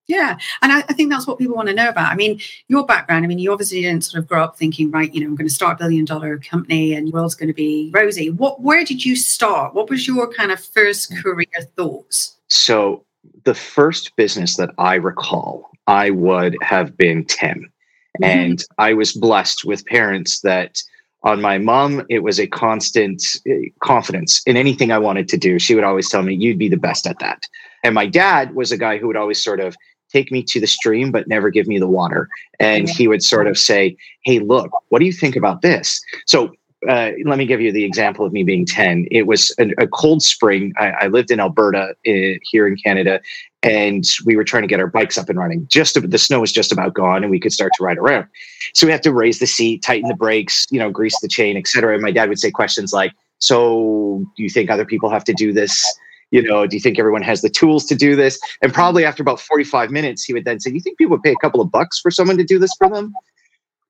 Yeah. 0.07 0.37
And 0.61 0.71
I, 0.71 0.79
I, 0.79 0.93
think 0.93 1.11
that's 1.11 1.27
what 1.27 1.37
people 1.37 1.55
want 1.55 1.67
to 1.67 1.75
know 1.75 1.89
about. 1.89 2.11
I 2.11 2.15
mean, 2.15 2.39
your 2.69 2.85
background, 2.85 3.25
I 3.25 3.27
mean, 3.27 3.39
you 3.39 3.51
obviously 3.51 3.81
didn't 3.81 4.05
sort 4.05 4.23
of 4.23 4.27
grow 4.27 4.41
up 4.41 4.57
thinking, 4.57 4.89
right, 4.89 5.13
you 5.13 5.19
know, 5.19 5.27
I'm 5.27 5.35
going 5.35 5.47
to 5.47 5.53
start 5.53 5.79
a 5.79 5.83
billion 5.83 6.05
dollar 6.05 6.37
company 6.37 6.93
and 6.93 7.07
the 7.07 7.11
world's 7.11 7.35
going 7.35 7.47
to 7.47 7.53
be 7.53 7.91
rosy. 7.93 8.29
What 8.29 8.61
where 8.61 8.85
did 8.85 9.03
you 9.03 9.17
start? 9.17 9.73
What 9.73 9.89
was 9.89 10.07
your 10.07 10.31
kind 10.33 10.51
of 10.51 10.61
first 10.61 11.11
mm. 11.11 11.21
career 11.21 11.45
thoughts? 11.75 12.37
So 12.47 13.03
the 13.43 13.53
first 13.53 14.15
business 14.15 14.55
that 14.55 14.71
I 14.77 14.95
recall, 14.95 15.69
I 15.87 16.09
would 16.11 16.55
have 16.61 16.95
been 16.95 17.25
10. 17.25 17.59
Mm-hmm. 17.59 18.23
And 18.23 18.63
I 18.77 18.93
was 18.93 19.11
blessed 19.13 19.65
with 19.65 19.85
parents 19.85 20.39
that 20.41 20.81
on 21.23 21.41
my 21.41 21.57
mom, 21.57 22.05
it 22.09 22.19
was 22.19 22.39
a 22.39 22.47
constant 22.47 23.23
eh, 23.47 23.69
confidence 23.83 24.41
in 24.45 24.55
anything 24.55 24.91
I 24.91 24.99
wanted 24.99 25.27
to 25.29 25.37
do. 25.37 25.59
She 25.59 25.75
would 25.75 25.83
always 25.83 26.09
tell 26.09 26.23
me, 26.23 26.35
you'd 26.35 26.59
be 26.59 26.69
the 26.69 26.77
best 26.77 27.07
at 27.07 27.19
that. 27.19 27.43
And 27.83 27.93
my 27.95 28.05
dad 28.05 28.55
was 28.55 28.71
a 28.71 28.77
guy 28.77 28.97
who 28.97 29.07
would 29.07 29.17
always 29.17 29.43
sort 29.43 29.59
of 29.59 29.75
take 30.11 30.31
me 30.31 30.43
to 30.43 30.59
the 30.59 30.67
stream, 30.67 31.11
but 31.11 31.27
never 31.27 31.49
give 31.49 31.67
me 31.67 31.79
the 31.79 31.87
water. 31.87 32.29
And 32.59 32.89
he 32.89 33.07
would 33.07 33.23
sort 33.23 33.47
of 33.47 33.57
say, 33.57 33.97
Hey, 34.23 34.39
look, 34.39 34.71
what 34.89 34.99
do 34.99 35.05
you 35.05 35.13
think 35.13 35.35
about 35.35 35.61
this? 35.61 36.01
So 36.25 36.53
uh, 36.87 37.11
let 37.25 37.37
me 37.37 37.45
give 37.45 37.59
you 37.59 37.71
the 37.71 37.83
example 37.83 38.25
of 38.25 38.31
me 38.31 38.43
being 38.43 38.65
10. 38.65 39.07
It 39.09 39.25
was 39.25 39.53
a, 39.59 39.69
a 39.79 39.87
cold 39.87 40.21
spring. 40.21 40.73
I, 40.77 40.89
I, 40.91 41.07
lived 41.07 41.31
in 41.31 41.39
Alberta 41.39 41.95
uh, 42.07 42.39
here 42.43 42.67
in 42.67 42.75
Canada, 42.77 43.19
and 43.63 44.05
we 44.25 44.35
were 44.35 44.43
trying 44.43 44.61
to 44.61 44.67
get 44.67 44.79
our 44.79 44.87
bikes 44.87 45.17
up 45.17 45.27
and 45.27 45.39
running. 45.39 45.67
Just 45.69 45.99
the 45.99 46.17
snow 46.17 46.39
was 46.39 46.51
just 46.51 46.71
about 46.71 46.93
gone, 46.93 47.23
and 47.23 47.31
we 47.31 47.39
could 47.39 47.51
start 47.51 47.71
to 47.77 47.83
ride 47.83 47.97
around. 47.97 48.27
So 48.75 48.85
we 48.85 48.91
have 48.91 49.01
to 49.01 49.13
raise 49.13 49.39
the 49.39 49.47
seat, 49.47 49.81
tighten 49.81 50.07
the 50.07 50.15
brakes, 50.15 50.67
you 50.69 50.77
know, 50.77 50.91
grease 50.91 51.19
the 51.19 51.27
chain, 51.27 51.57
etc. 51.57 51.95
And 51.95 52.03
my 52.03 52.11
dad 52.11 52.29
would 52.29 52.39
say 52.39 52.51
questions 52.51 52.93
like, 52.93 53.11
"So, 53.39 54.23
do 54.37 54.43
you 54.43 54.49
think 54.49 54.69
other 54.69 54.85
people 54.85 55.09
have 55.09 55.23
to 55.25 55.33
do 55.33 55.51
this?" 55.51 55.83
You 56.31 56.41
know, 56.41 56.67
do 56.67 56.75
you 56.75 56.81
think 56.81 56.99
everyone 56.99 57.21
has 57.21 57.41
the 57.41 57.49
tools 57.49 57.85
to 57.85 57.95
do 57.95 58.15
this? 58.15 58.39
And 58.61 58.73
probably 58.73 59.05
after 59.05 59.23
about 59.23 59.39
45 59.39 59.91
minutes, 59.91 60.23
he 60.23 60.33
would 60.33 60.45
then 60.45 60.59
say, 60.59 60.69
Do 60.69 60.75
you 60.75 60.81
think 60.81 60.97
people 60.97 61.11
would 61.11 61.23
pay 61.23 61.31
a 61.31 61.41
couple 61.41 61.61
of 61.61 61.71
bucks 61.71 61.99
for 61.99 62.11
someone 62.11 62.37
to 62.37 62.43
do 62.43 62.59
this 62.59 62.71
for 62.77 62.89
them? 62.89 63.13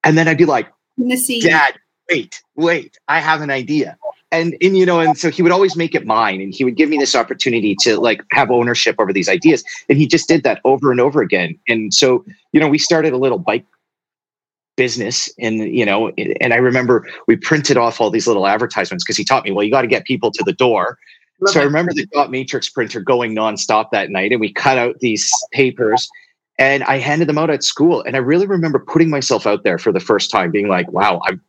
And 0.03 0.17
then 0.17 0.27
I'd 0.27 0.37
be 0.37 0.45
like, 0.45 0.71
Dad, 1.41 1.75
wait, 2.09 2.41
wait, 2.55 2.97
I 3.07 3.19
have 3.19 3.41
an 3.41 3.49
idea. 3.49 3.97
And, 4.31 4.57
and 4.61 4.77
you 4.77 4.85
know, 4.85 4.99
and 4.99 5.17
so 5.17 5.29
he 5.29 5.41
would 5.41 5.53
always 5.53 5.77
make 5.77 5.95
it 5.95 6.05
mine 6.05 6.41
and 6.41 6.53
he 6.53 6.65
would 6.65 6.75
give 6.75 6.89
me 6.89 6.97
this 6.97 7.15
opportunity 7.15 7.75
to 7.81 7.97
like 7.97 8.21
have 8.33 8.51
ownership 8.51 8.97
over 8.99 9.13
these 9.13 9.29
ideas. 9.29 9.63
And 9.87 9.97
he 9.97 10.05
just 10.05 10.27
did 10.27 10.43
that 10.43 10.59
over 10.65 10.91
and 10.91 10.99
over 10.99 11.21
again. 11.21 11.57
And 11.67 11.93
so, 11.93 12.25
you 12.51 12.59
know, 12.59 12.67
we 12.67 12.77
started 12.77 13.13
a 13.13 13.17
little 13.17 13.39
bike 13.39 13.65
business 14.75 15.33
and 15.39 15.57
you 15.75 15.83
know 15.83 16.09
and 16.39 16.53
i 16.53 16.57
remember 16.57 17.09
we 17.27 17.35
printed 17.35 17.77
off 17.77 17.99
all 17.99 18.11
these 18.11 18.27
little 18.27 18.45
advertisements 18.45 19.03
because 19.03 19.17
he 19.17 19.25
taught 19.25 19.43
me 19.43 19.51
well 19.51 19.63
you 19.63 19.71
got 19.71 19.81
to 19.81 19.87
get 19.87 20.05
people 20.05 20.29
to 20.29 20.43
the 20.43 20.53
door 20.53 20.99
so 21.45 21.61
I 21.61 21.63
remember 21.63 21.93
the 21.93 22.05
dot 22.07 22.31
matrix 22.31 22.69
printer 22.69 22.99
going 22.99 23.35
nonstop 23.35 23.91
that 23.91 24.09
night, 24.09 24.31
and 24.31 24.41
we 24.41 24.51
cut 24.51 24.77
out 24.77 24.99
these 24.99 25.31
papers 25.51 26.09
and 26.59 26.83
I 26.85 26.97
handed 26.97 27.29
them 27.29 27.37
out 27.37 27.49
at 27.49 27.63
school. 27.63 28.01
And 28.01 28.15
I 28.15 28.19
really 28.19 28.47
remember 28.47 28.79
putting 28.79 29.09
myself 29.09 29.45
out 29.45 29.63
there 29.63 29.77
for 29.77 29.91
the 29.91 29.99
first 29.99 30.31
time, 30.31 30.51
being 30.51 30.67
like, 30.67 30.91
wow, 30.91 31.21
I'm 31.25 31.41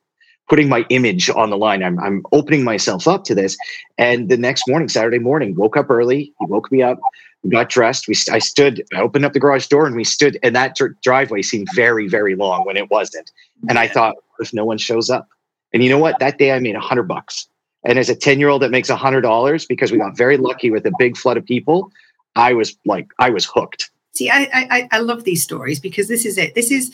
putting 0.49 0.68
my 0.68 0.85
image 0.90 1.30
on 1.30 1.50
the 1.50 1.57
line. 1.57 1.83
I'm, 1.83 1.99
I'm 2.00 2.23
opening 2.33 2.64
myself 2.64 3.09
up 3.09 3.25
to 3.25 3.35
this. 3.35 3.57
And 3.97 4.28
the 4.28 4.37
next 4.37 4.68
morning, 4.68 4.88
Saturday 4.88 5.18
morning, 5.18 5.54
woke 5.54 5.76
up 5.76 5.90
early. 5.90 6.33
He 6.38 6.47
woke 6.47 6.71
me 6.71 6.83
up. 6.83 6.99
We 7.42 7.50
got 7.50 7.68
dressed. 7.68 8.09
We 8.09 8.16
I 8.30 8.38
stood. 8.38 8.83
I 8.95 9.00
opened 9.00 9.25
up 9.25 9.33
the 9.33 9.40
garage 9.40 9.68
door, 9.68 9.87
and 9.87 9.95
we 9.95 10.04
stood. 10.04 10.38
And 10.42 10.57
that 10.57 10.76
driveway 11.02 11.42
seemed 11.42 11.68
very, 11.75 12.09
very 12.09 12.35
long 12.35 12.66
when 12.66 12.76
it 12.76 12.90
wasn't. 12.90 13.30
And 13.68 13.78
I 13.78 13.87
thought, 13.88 14.16
if 14.40 14.52
no 14.52 14.64
one 14.64 14.78
shows 14.78 15.09
up? 15.09 15.28
And 15.73 15.85
you 15.85 15.90
know 15.90 15.99
what? 15.99 16.18
That 16.18 16.38
day, 16.38 16.52
I 16.52 16.59
made 16.59 16.75
a 16.75 16.80
hundred 16.80 17.04
bucks. 17.04 17.47
And 17.85 17.99
as 17.99 18.09
a 18.09 18.15
10 18.15 18.39
year 18.39 18.49
old 18.49 18.63
that 18.63 18.71
makes 18.71 18.91
$100 18.91 19.69
because 19.69 19.93
we 19.93 19.99
got 19.99 20.17
very 20.17 20.37
lucky 20.37 20.71
with 20.71 20.85
a 20.87 20.93
big 20.99 21.17
flood 21.17 21.37
of 21.37 21.45
people, 21.45 21.91
I 22.37 22.53
was 22.53 22.77
like, 22.85 23.09
I 23.19 23.31
was 23.31 23.45
hooked. 23.45 23.91
See, 24.15 24.31
I, 24.31 24.49
I, 24.53 24.89
I 24.93 24.99
love 24.99 25.25
these 25.25 25.43
stories 25.43 25.79
because 25.79 26.09
this 26.09 26.25
is 26.27 26.39
it. 26.39 26.55
This 26.55 26.71
is, 26.71 26.93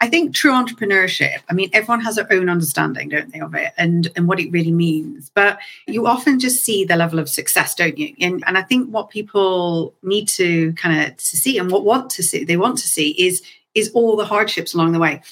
I 0.00 0.08
think, 0.08 0.34
true 0.34 0.52
entrepreneurship. 0.52 1.38
I 1.50 1.54
mean, 1.54 1.68
everyone 1.72 2.00
has 2.00 2.16
their 2.16 2.32
own 2.32 2.48
understanding, 2.48 3.10
don't 3.10 3.30
they, 3.32 3.40
of 3.40 3.54
it 3.54 3.72
and, 3.76 4.08
and 4.16 4.26
what 4.26 4.40
it 4.40 4.50
really 4.50 4.72
means. 4.72 5.30
But 5.34 5.58
you 5.86 6.06
often 6.06 6.40
just 6.40 6.64
see 6.64 6.84
the 6.84 6.96
level 6.96 7.18
of 7.18 7.28
success, 7.28 7.74
don't 7.74 7.98
you? 7.98 8.14
And, 8.20 8.42
and 8.46 8.56
I 8.56 8.62
think 8.62 8.88
what 8.88 9.10
people 9.10 9.94
need 10.02 10.28
to 10.28 10.72
kind 10.74 10.98
of 11.00 11.16
to 11.16 11.36
see 11.36 11.58
and 11.58 11.70
what 11.70 11.84
want 11.84 12.10
to 12.10 12.22
see, 12.22 12.44
they 12.44 12.56
want 12.56 12.78
to 12.78 12.88
see 12.88 13.10
is 13.10 13.42
is 13.74 13.90
all 13.94 14.16
the 14.16 14.24
hardships 14.26 14.74
along 14.74 14.92
the 14.92 14.98
way 14.98 15.22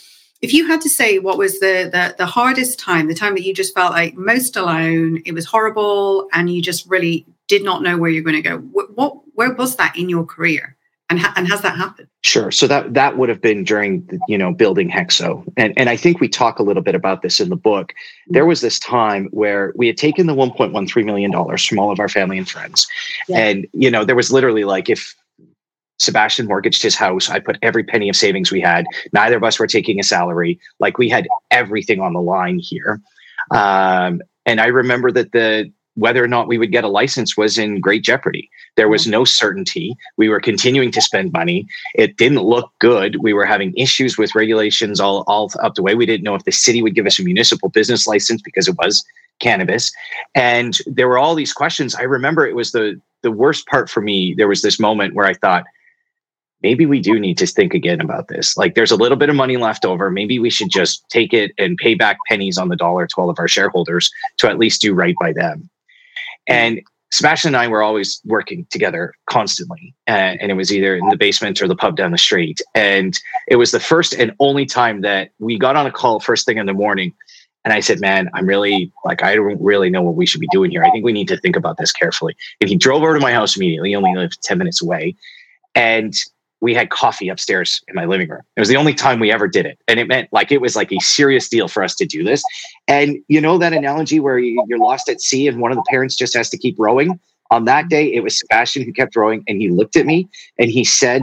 if 0.42 0.54
you 0.54 0.66
had 0.66 0.80
to 0.80 0.88
say 0.88 1.18
what 1.18 1.36
was 1.36 1.60
the, 1.60 1.90
the, 1.92 2.14
the 2.16 2.26
hardest 2.26 2.78
time 2.78 3.08
the 3.08 3.14
time 3.14 3.34
that 3.34 3.44
you 3.44 3.52
just 3.52 3.74
felt 3.74 3.92
like 3.92 4.16
most 4.16 4.56
alone 4.56 5.22
it 5.24 5.32
was 5.32 5.44
horrible 5.44 6.28
and 6.32 6.50
you 6.50 6.62
just 6.62 6.86
really 6.88 7.26
did 7.46 7.64
not 7.64 7.82
know 7.82 7.98
where 7.98 8.10
you're 8.10 8.22
going 8.22 8.36
to 8.36 8.48
go 8.48 8.58
what, 8.58 8.96
what 8.96 9.16
where 9.40 9.54
was 9.54 9.76
that 9.76 9.96
in 9.96 10.10
your 10.10 10.26
career? 10.26 10.76
And, 11.08 11.18
ha- 11.18 11.32
and 11.34 11.48
has 11.48 11.62
that 11.62 11.76
happened? 11.76 12.08
Sure. 12.22 12.52
So 12.52 12.66
that 12.66 12.92
that 12.92 13.16
would 13.16 13.30
have 13.30 13.40
been 13.40 13.64
during 13.64 14.04
the, 14.04 14.20
you 14.28 14.36
know 14.36 14.52
building 14.52 14.90
hexo. 14.90 15.50
And 15.56 15.72
and 15.78 15.88
i 15.88 15.96
think 15.96 16.20
we 16.20 16.28
talk 16.28 16.58
a 16.58 16.62
little 16.62 16.82
bit 16.82 16.94
about 16.94 17.22
this 17.22 17.40
in 17.40 17.48
the 17.48 17.56
book. 17.56 17.88
Mm-hmm. 17.88 18.34
There 18.34 18.44
was 18.44 18.60
this 18.60 18.78
time 18.78 19.28
where 19.30 19.72
we 19.74 19.86
had 19.86 19.96
taken 19.96 20.26
the 20.26 20.34
1.13 20.34 21.04
million 21.06 21.30
dollars 21.30 21.64
from 21.64 21.78
all 21.78 21.90
of 21.90 21.98
our 21.98 22.08
family 22.08 22.36
and 22.36 22.48
friends. 22.48 22.86
Yeah. 23.28 23.38
and 23.38 23.66
you 23.72 23.90
know 23.90 24.04
there 24.04 24.14
was 24.14 24.30
literally 24.30 24.64
like 24.64 24.90
if 24.90 25.16
Sebastian 26.00 26.46
mortgaged 26.46 26.82
his 26.82 26.94
house. 26.94 27.30
I 27.30 27.38
put 27.38 27.58
every 27.62 27.84
penny 27.84 28.08
of 28.08 28.16
savings 28.16 28.50
we 28.50 28.60
had. 28.60 28.86
Neither 29.12 29.36
of 29.36 29.44
us 29.44 29.58
were 29.58 29.66
taking 29.66 30.00
a 30.00 30.02
salary. 30.02 30.58
Like 30.78 30.98
we 30.98 31.08
had 31.08 31.28
everything 31.50 32.00
on 32.00 32.14
the 32.14 32.22
line 32.22 32.58
here. 32.58 33.00
Um, 33.50 34.22
and 34.46 34.60
I 34.60 34.66
remember 34.66 35.12
that 35.12 35.32
the 35.32 35.70
whether 35.94 36.22
or 36.22 36.28
not 36.28 36.48
we 36.48 36.56
would 36.56 36.72
get 36.72 36.84
a 36.84 36.88
license 36.88 37.36
was 37.36 37.58
in 37.58 37.80
great 37.80 38.02
jeopardy. 38.02 38.48
There 38.76 38.88
was 38.88 39.06
no 39.06 39.24
certainty. 39.24 39.96
We 40.16 40.28
were 40.28 40.40
continuing 40.40 40.92
to 40.92 41.02
spend 41.02 41.32
money. 41.32 41.66
It 41.94 42.16
didn't 42.16 42.42
look 42.42 42.70
good. 42.78 43.16
We 43.16 43.34
were 43.34 43.44
having 43.44 43.76
issues 43.76 44.16
with 44.16 44.34
regulations 44.34 45.00
all, 45.00 45.24
all 45.26 45.50
up 45.62 45.74
the 45.74 45.82
way. 45.82 45.94
We 45.94 46.06
didn't 46.06 46.24
know 46.24 46.36
if 46.36 46.44
the 46.44 46.52
city 46.52 46.80
would 46.80 46.94
give 46.94 47.06
us 47.06 47.18
a 47.18 47.24
municipal 47.24 47.68
business 47.68 48.06
license 48.06 48.40
because 48.40 48.68
it 48.68 48.76
was 48.78 49.04
cannabis. 49.40 49.92
And 50.34 50.78
there 50.86 51.08
were 51.08 51.18
all 51.18 51.34
these 51.34 51.52
questions. 51.52 51.94
I 51.94 52.02
remember 52.02 52.46
it 52.46 52.54
was 52.54 52.72
the 52.72 53.00
the 53.22 53.32
worst 53.32 53.66
part 53.66 53.90
for 53.90 54.00
me. 54.00 54.34
There 54.34 54.48
was 54.48 54.62
this 54.62 54.80
moment 54.80 55.14
where 55.14 55.26
I 55.26 55.34
thought, 55.34 55.64
maybe 56.62 56.86
we 56.86 57.00
do 57.00 57.18
need 57.18 57.38
to 57.38 57.46
think 57.46 57.74
again 57.74 58.00
about 58.00 58.28
this. 58.28 58.56
Like 58.56 58.74
there's 58.74 58.90
a 58.90 58.96
little 58.96 59.16
bit 59.16 59.28
of 59.28 59.36
money 59.36 59.56
left 59.56 59.84
over. 59.84 60.10
Maybe 60.10 60.38
we 60.38 60.50
should 60.50 60.70
just 60.70 61.08
take 61.08 61.32
it 61.32 61.52
and 61.58 61.76
pay 61.76 61.94
back 61.94 62.18
pennies 62.28 62.58
on 62.58 62.68
the 62.68 62.76
dollar 62.76 63.06
to 63.06 63.14
all 63.16 63.30
of 63.30 63.38
our 63.38 63.48
shareholders 63.48 64.10
to 64.38 64.48
at 64.48 64.58
least 64.58 64.80
do 64.80 64.94
right 64.94 65.14
by 65.20 65.32
them. 65.32 65.68
And 66.46 66.80
Sebastian 67.12 67.48
and 67.48 67.56
I 67.56 67.66
were 67.66 67.82
always 67.82 68.20
working 68.24 68.66
together 68.70 69.12
constantly. 69.28 69.94
And, 70.06 70.40
and, 70.40 70.50
it 70.50 70.54
was 70.54 70.72
either 70.72 70.96
in 70.96 71.08
the 71.08 71.16
basement 71.16 71.60
or 71.60 71.66
the 71.66 71.74
pub 71.74 71.96
down 71.96 72.12
the 72.12 72.18
street. 72.18 72.60
And 72.74 73.18
it 73.48 73.56
was 73.56 73.72
the 73.72 73.80
first 73.80 74.14
and 74.14 74.32
only 74.38 74.64
time 74.64 75.00
that 75.00 75.30
we 75.38 75.58
got 75.58 75.76
on 75.76 75.86
a 75.86 75.90
call 75.90 76.20
first 76.20 76.46
thing 76.46 76.58
in 76.58 76.66
the 76.66 76.72
morning. 76.72 77.12
And 77.64 77.74
I 77.74 77.80
said, 77.80 78.00
man, 78.00 78.30
I'm 78.32 78.46
really 78.46 78.92
like, 79.04 79.22
I 79.22 79.34
don't 79.34 79.60
really 79.60 79.90
know 79.90 80.02
what 80.02 80.14
we 80.14 80.24
should 80.24 80.40
be 80.40 80.48
doing 80.52 80.70
here. 80.70 80.84
I 80.84 80.90
think 80.90 81.04
we 81.04 81.12
need 81.12 81.28
to 81.28 81.36
think 81.36 81.56
about 81.56 81.76
this 81.76 81.92
carefully. 81.92 82.36
And 82.60 82.70
he 82.70 82.76
drove 82.76 83.02
over 83.02 83.14
to 83.14 83.20
my 83.20 83.32
house 83.32 83.56
immediately. 83.56 83.90
He 83.90 83.96
only 83.96 84.14
lived 84.14 84.42
10 84.42 84.56
minutes 84.56 84.80
away. 84.80 85.14
And 85.74 86.14
we 86.60 86.74
had 86.74 86.90
coffee 86.90 87.28
upstairs 87.28 87.82
in 87.88 87.94
my 87.94 88.04
living 88.04 88.28
room. 88.28 88.42
It 88.56 88.60
was 88.60 88.68
the 88.68 88.76
only 88.76 88.94
time 88.94 89.18
we 89.18 89.32
ever 89.32 89.48
did 89.48 89.66
it. 89.66 89.78
And 89.88 89.98
it 89.98 90.06
meant 90.08 90.28
like 90.32 90.52
it 90.52 90.60
was 90.60 90.76
like 90.76 90.92
a 90.92 90.98
serious 91.00 91.48
deal 91.48 91.68
for 91.68 91.82
us 91.82 91.94
to 91.96 92.04
do 92.04 92.22
this. 92.22 92.42
And 92.86 93.18
you 93.28 93.40
know 93.40 93.58
that 93.58 93.72
analogy 93.72 94.20
where 94.20 94.38
you're 94.38 94.78
lost 94.78 95.08
at 95.08 95.20
sea 95.20 95.48
and 95.48 95.60
one 95.60 95.72
of 95.72 95.76
the 95.76 95.84
parents 95.88 96.16
just 96.16 96.36
has 96.36 96.50
to 96.50 96.58
keep 96.58 96.78
rowing? 96.78 97.18
On 97.50 97.64
that 97.64 97.88
day, 97.88 98.12
it 98.12 98.22
was 98.22 98.38
Sebastian 98.38 98.84
who 98.84 98.92
kept 98.92 99.16
rowing 99.16 99.42
and 99.48 99.60
he 99.60 99.70
looked 99.70 99.96
at 99.96 100.06
me 100.06 100.28
and 100.58 100.70
he 100.70 100.84
said, 100.84 101.22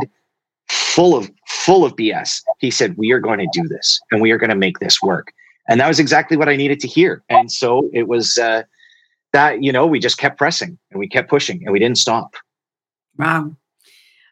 full 0.67 1.15
of 1.15 1.31
full 1.45 1.85
of 1.85 1.95
BS. 1.95 2.41
He 2.59 2.71
said, 2.71 2.97
We 2.97 3.11
are 3.11 3.19
going 3.19 3.39
to 3.39 3.47
do 3.53 3.67
this 3.67 3.99
and 4.11 4.21
we 4.21 4.31
are 4.31 4.37
going 4.37 4.49
to 4.49 4.55
make 4.55 4.79
this 4.79 5.01
work. 5.01 5.33
And 5.69 5.79
that 5.79 5.87
was 5.87 5.99
exactly 5.99 6.37
what 6.37 6.49
I 6.49 6.55
needed 6.55 6.79
to 6.81 6.87
hear. 6.87 7.23
And 7.29 7.51
so 7.51 7.89
it 7.93 8.07
was 8.07 8.37
uh, 8.37 8.63
that, 9.33 9.61
you 9.61 9.71
know, 9.71 9.85
we 9.85 9.99
just 9.99 10.17
kept 10.17 10.37
pressing 10.37 10.77
and 10.91 10.99
we 10.99 11.07
kept 11.07 11.29
pushing 11.29 11.61
and 11.63 11.73
we 11.73 11.79
didn't 11.79 11.97
stop. 11.97 12.35
Wow. 13.17 13.55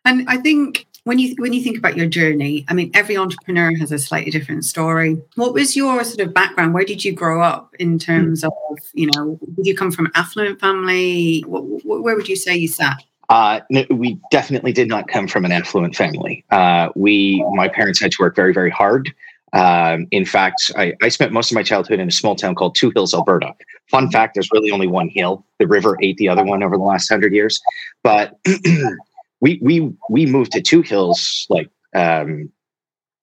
And 0.06 0.30
I 0.30 0.38
think 0.38 0.86
when 1.06 1.20
you 1.20 1.36
when 1.38 1.54
you 1.54 1.62
think 1.62 1.78
about 1.78 1.96
your 1.96 2.08
journey, 2.08 2.66
I 2.68 2.74
mean, 2.74 2.92
every 2.94 3.16
entrepreneur 3.16 3.76
has 3.78 3.92
a 3.92 4.00
slightly 4.00 4.32
different 4.32 4.66
story. 4.66 5.22
What 5.36 5.54
was 5.54 5.76
your 5.76 6.04
sort 6.04 6.28
of 6.28 6.34
background? 6.34 6.74
Where 6.74 6.84
did 6.84 7.06
you 7.06 7.14
grow 7.14 7.42
up 7.42 7.76
in 7.80 8.00
terms 8.00 8.44
of, 8.44 8.52
you 8.94 9.10
know, 9.14 9.40
did 9.56 9.68
you 9.68 9.76
come 9.76 9.92
from 9.92 10.08
an 10.08 10.12
affluent 10.16 10.60
family? 10.60 11.42
where 11.48 12.16
would 12.16 12.28
you 12.28 12.36
say 12.36 12.56
you 12.56 12.68
sat? 12.68 13.04
Uh, 13.30 13.60
no, 13.70 13.86
we 13.92 14.20
definitely 14.32 14.74
did 14.74 14.88
not 14.88 15.08
come 15.08 15.28
from 15.28 15.46
an 15.46 15.52
affluent 15.52 15.96
family. 15.96 16.44
Uh, 16.50 16.90
we, 16.96 17.44
my 17.54 17.68
parents 17.68 18.02
had 18.02 18.12
to 18.12 18.18
work 18.20 18.36
very, 18.36 18.54
very 18.54 18.70
hard. 18.70 19.14
Um, 19.54 20.08
in 20.12 20.26
fact, 20.26 20.72
I, 20.76 20.94
I, 21.02 21.10
spent 21.10 21.32
most 21.32 21.50
of 21.50 21.56
my 21.56 21.64
childhood 21.64 22.00
in 22.00 22.08
a 22.08 22.12
small 22.12 22.36
town 22.36 22.56
called 22.56 22.76
Two 22.76 22.92
Hills, 22.94 23.14
Alberta. 23.14 23.54
Fun 23.90 24.12
fact: 24.12 24.34
there's 24.34 24.50
really 24.52 24.70
only 24.70 24.88
one 24.88 25.08
hill. 25.08 25.46
The 25.60 25.68
river 25.68 25.98
ate 26.02 26.18
the 26.18 26.28
other 26.28 26.44
one 26.44 26.62
over 26.62 26.78
the 26.78 26.84
last 26.84 27.08
hundred 27.08 27.34
years. 27.34 27.62
But 28.04 28.38
we 29.42 29.60
we 29.62 29.92
we 30.10 30.26
moved 30.26 30.52
to 30.54 30.62
Two 30.62 30.82
Hills 30.82 31.46
like 31.50 31.70
um, 31.96 32.52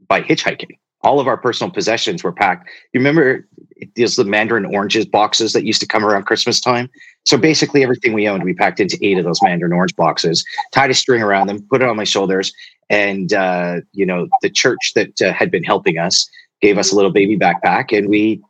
by 0.06 0.22
hitchhiking. 0.22 0.78
All 1.04 1.18
of 1.18 1.26
our 1.26 1.36
personal 1.36 1.72
possessions 1.72 2.22
were 2.22 2.32
packed. 2.32 2.68
You 2.92 3.00
remember 3.00 3.48
these 3.96 4.14
the 4.16 4.24
mandarin 4.24 4.64
oranges 4.64 5.04
boxes 5.04 5.52
that 5.52 5.64
used 5.64 5.80
to 5.80 5.86
come 5.86 6.04
around 6.04 6.24
Christmas 6.24 6.60
time? 6.60 6.88
So 7.26 7.36
basically, 7.36 7.82
everything 7.82 8.12
we 8.12 8.28
owned, 8.28 8.44
we 8.44 8.54
packed 8.54 8.78
into 8.78 8.98
eight 9.02 9.18
of 9.18 9.24
those 9.24 9.42
mandarin 9.42 9.72
orange 9.72 9.96
boxes, 9.96 10.44
tied 10.72 10.90
a 10.90 10.94
string 10.94 11.22
around 11.22 11.48
them, 11.48 11.66
put 11.70 11.82
it 11.82 11.88
on 11.88 11.96
my 11.96 12.04
shoulders, 12.04 12.52
and 12.88 13.32
uh, 13.32 13.80
you 13.92 14.06
know 14.06 14.28
the 14.42 14.50
church 14.50 14.92
that 14.94 15.20
uh, 15.20 15.32
had 15.32 15.50
been 15.50 15.64
helping 15.64 15.98
us 15.98 16.28
gave 16.60 16.78
us 16.78 16.92
a 16.92 16.94
little 16.94 17.10
baby 17.10 17.36
backpack, 17.36 17.96
and 17.96 18.08
we 18.08 18.40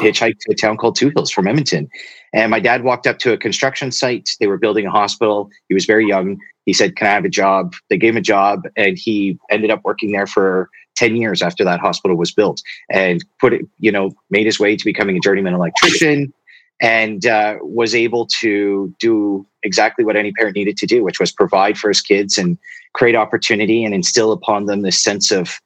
hitchhiked 0.00 0.38
to 0.40 0.52
a 0.52 0.54
town 0.54 0.76
called 0.76 0.96
Two 0.96 1.10
Hills 1.14 1.30
from 1.30 1.46
Edmonton. 1.46 1.88
And 2.34 2.50
my 2.50 2.60
dad 2.60 2.84
walked 2.84 3.06
up 3.06 3.18
to 3.20 3.32
a 3.32 3.36
construction 3.36 3.92
site. 3.92 4.30
They 4.40 4.46
were 4.46 4.58
building 4.58 4.86
a 4.86 4.90
hospital. 4.90 5.50
He 5.68 5.74
was 5.74 5.84
very 5.84 6.06
young. 6.06 6.38
He 6.64 6.72
said, 6.72 6.96
Can 6.96 7.06
I 7.06 7.10
have 7.10 7.24
a 7.24 7.30
job? 7.30 7.74
They 7.90 7.98
gave 7.98 8.14
him 8.14 8.18
a 8.18 8.22
job, 8.22 8.62
and 8.76 8.96
he 8.98 9.38
ended 9.50 9.70
up 9.70 9.80
working 9.84 10.12
there 10.12 10.26
for 10.26 10.70
10 10.96 11.16
years 11.16 11.42
after 11.42 11.64
that 11.64 11.80
hospital 11.80 12.16
was 12.16 12.32
built 12.32 12.62
and 12.90 13.24
put 13.40 13.52
it, 13.52 13.62
you 13.78 13.90
know, 13.90 14.12
made 14.30 14.46
his 14.46 14.60
way 14.60 14.76
to 14.76 14.84
becoming 14.84 15.16
a 15.16 15.20
journeyman 15.20 15.54
electrician 15.54 16.32
and 16.80 17.26
uh, 17.26 17.56
was 17.62 17.94
able 17.94 18.26
to 18.26 18.94
do 18.98 19.46
exactly 19.62 20.04
what 20.04 20.16
any 20.16 20.32
parent 20.32 20.56
needed 20.56 20.76
to 20.76 20.86
do, 20.86 21.04
which 21.04 21.20
was 21.20 21.30
provide 21.32 21.78
for 21.78 21.88
his 21.88 22.00
kids 22.00 22.36
and 22.36 22.58
create 22.92 23.14
opportunity 23.14 23.84
and 23.84 23.94
instill 23.94 24.32
upon 24.32 24.66
them 24.66 24.82
this 24.82 25.02
sense 25.02 25.30
of, 25.30 25.60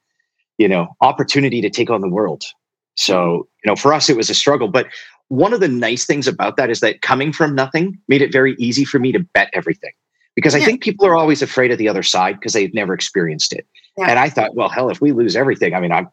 you 0.58 0.68
know, 0.68 0.88
opportunity 1.00 1.60
to 1.60 1.70
take 1.70 1.90
on 1.90 2.02
the 2.02 2.08
world. 2.08 2.44
So, 2.96 3.14
mm-hmm. 3.14 3.34
you 3.36 3.70
know, 3.70 3.76
for 3.76 3.94
us, 3.94 4.08
it 4.10 4.16
was 4.16 4.30
a 4.30 4.34
struggle. 4.34 4.68
But 4.68 4.88
one 5.28 5.52
of 5.52 5.60
the 5.60 5.68
nice 5.68 6.06
things 6.06 6.28
about 6.28 6.56
that 6.56 6.70
is 6.70 6.80
that 6.80 7.02
coming 7.02 7.32
from 7.32 7.54
nothing 7.54 7.98
made 8.08 8.22
it 8.22 8.32
very 8.32 8.54
easy 8.58 8.84
for 8.84 8.98
me 8.98 9.12
to 9.12 9.20
bet 9.20 9.50
everything 9.52 9.92
because 10.36 10.54
I 10.54 10.60
think 10.60 10.82
people 10.82 11.06
are 11.06 11.16
always 11.16 11.42
afraid 11.42 11.72
of 11.72 11.78
the 11.78 11.88
other 11.88 12.02
side 12.02 12.38
because 12.38 12.52
they've 12.52 12.72
never 12.74 12.92
experienced 12.92 13.52
it. 13.54 13.66
Yeah. 13.96 14.10
And 14.10 14.18
I 14.18 14.28
thought, 14.28 14.54
well, 14.54 14.68
hell, 14.68 14.90
if 14.90 15.00
we 15.00 15.12
lose 15.12 15.34
everything, 15.34 15.74
I 15.74 15.80
mean, 15.80 15.90
I'm, 15.90 16.08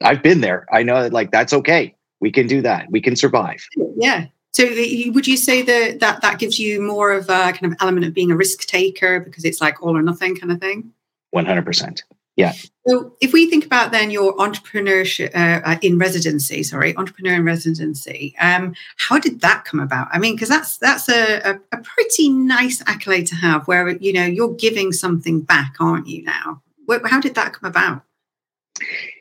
I've 0.00 0.22
been 0.22 0.40
there. 0.40 0.64
I 0.72 0.84
know 0.84 1.02
that 1.02 1.12
like 1.12 1.32
that's 1.32 1.52
okay. 1.52 1.94
We 2.20 2.30
can 2.30 2.46
do 2.46 2.62
that. 2.62 2.90
We 2.90 3.00
can 3.00 3.16
survive. 3.16 3.66
Yeah. 3.96 4.26
So 4.52 4.64
would 5.12 5.26
you 5.26 5.36
say 5.36 5.62
that 5.62 6.00
that, 6.00 6.22
that 6.22 6.38
gives 6.38 6.58
you 6.58 6.80
more 6.80 7.12
of 7.12 7.24
a 7.24 7.52
kind 7.52 7.64
of 7.64 7.74
element 7.80 8.06
of 8.06 8.14
being 8.14 8.30
a 8.30 8.36
risk 8.36 8.66
taker 8.66 9.18
because 9.18 9.44
it's 9.44 9.60
like 9.60 9.82
all 9.82 9.96
or 9.96 10.02
nothing 10.02 10.36
kind 10.36 10.52
of 10.52 10.60
thing? 10.60 10.92
100%. 11.34 12.02
Yeah. 12.36 12.52
So 12.86 13.14
if 13.20 13.32
we 13.32 13.48
think 13.48 13.66
about 13.66 13.92
then 13.92 14.10
your 14.10 14.34
entrepreneurship 14.36 15.34
uh, 15.34 15.60
uh, 15.64 15.78
in 15.82 15.98
residency, 15.98 16.62
sorry, 16.62 16.96
entrepreneur 16.96 17.34
in 17.34 17.44
residency, 17.44 18.34
um, 18.40 18.74
how 18.96 19.18
did 19.18 19.42
that 19.42 19.64
come 19.64 19.80
about? 19.80 20.08
I 20.10 20.18
mean, 20.18 20.34
because 20.34 20.48
that's 20.48 20.78
that's 20.78 21.08
a, 21.08 21.40
a, 21.40 21.60
a, 21.72 21.78
pretty 21.78 22.30
nice 22.30 22.82
accolade 22.86 23.26
to 23.28 23.34
have, 23.34 23.68
where 23.68 23.88
you 23.88 24.12
know 24.12 24.24
you're 24.24 24.54
giving 24.54 24.92
something 24.92 25.42
back, 25.42 25.74
aren't 25.78 26.06
you? 26.06 26.24
Now, 26.24 26.62
how 27.04 27.20
did 27.20 27.34
that 27.34 27.52
come 27.52 27.68
about? 27.68 28.02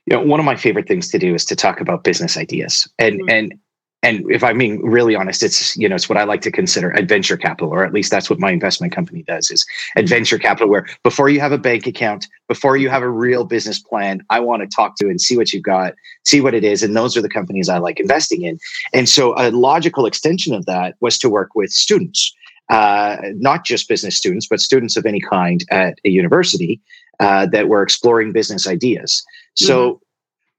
You 0.05 0.15
know, 0.15 0.21
one 0.21 0.39
of 0.39 0.45
my 0.45 0.55
favorite 0.55 0.87
things 0.87 1.09
to 1.09 1.19
do 1.19 1.35
is 1.35 1.45
to 1.45 1.55
talk 1.55 1.81
about 1.81 2.05
business 2.05 2.37
ideas, 2.37 2.87
and 2.97 3.19
mm-hmm. 3.19 3.29
and 3.29 3.59
and 4.03 4.29
if 4.31 4.43
I'm 4.43 4.57
being 4.57 4.83
really 4.83 5.15
honest, 5.15 5.43
it's 5.43 5.77
you 5.77 5.87
know 5.87 5.95
it's 5.95 6.09
what 6.09 6.17
I 6.17 6.23
like 6.23 6.41
to 6.41 6.51
consider 6.51 6.91
adventure 6.91 7.37
capital, 7.37 7.69
or 7.69 7.85
at 7.85 7.93
least 7.93 8.09
that's 8.09 8.29
what 8.29 8.39
my 8.39 8.51
investment 8.51 8.93
company 8.93 9.23
does 9.23 9.51
is 9.51 9.65
adventure 9.95 10.39
capital. 10.39 10.69
Where 10.69 10.87
before 11.03 11.29
you 11.29 11.39
have 11.39 11.51
a 11.51 11.57
bank 11.57 11.85
account, 11.85 12.27
before 12.47 12.77
you 12.77 12.89
have 12.89 13.03
a 13.03 13.09
real 13.09 13.43
business 13.43 13.79
plan, 13.79 14.25
I 14.29 14.39
want 14.39 14.63
to 14.63 14.75
talk 14.75 14.95
to 14.97 15.07
and 15.07 15.21
see 15.21 15.37
what 15.37 15.53
you've 15.53 15.63
got, 15.63 15.93
see 16.25 16.41
what 16.41 16.55
it 16.55 16.63
is, 16.63 16.81
and 16.81 16.95
those 16.95 17.15
are 17.15 17.21
the 17.21 17.29
companies 17.29 17.69
I 17.69 17.77
like 17.77 17.99
investing 17.99 18.41
in. 18.41 18.57
And 18.91 19.07
so 19.07 19.35
a 19.37 19.51
logical 19.51 20.07
extension 20.07 20.55
of 20.55 20.65
that 20.65 20.95
was 20.99 21.19
to 21.19 21.29
work 21.29 21.53
with 21.53 21.69
students, 21.69 22.33
uh, 22.69 23.17
not 23.35 23.65
just 23.65 23.87
business 23.87 24.17
students, 24.17 24.47
but 24.47 24.61
students 24.61 24.97
of 24.97 25.05
any 25.05 25.21
kind 25.21 25.63
at 25.69 25.99
a 26.05 26.09
university 26.09 26.81
uh, 27.19 27.45
that 27.47 27.69
were 27.69 27.83
exploring 27.83 28.31
business 28.31 28.67
ideas. 28.67 29.23
So. 29.55 29.93
Mm-hmm 29.93 30.05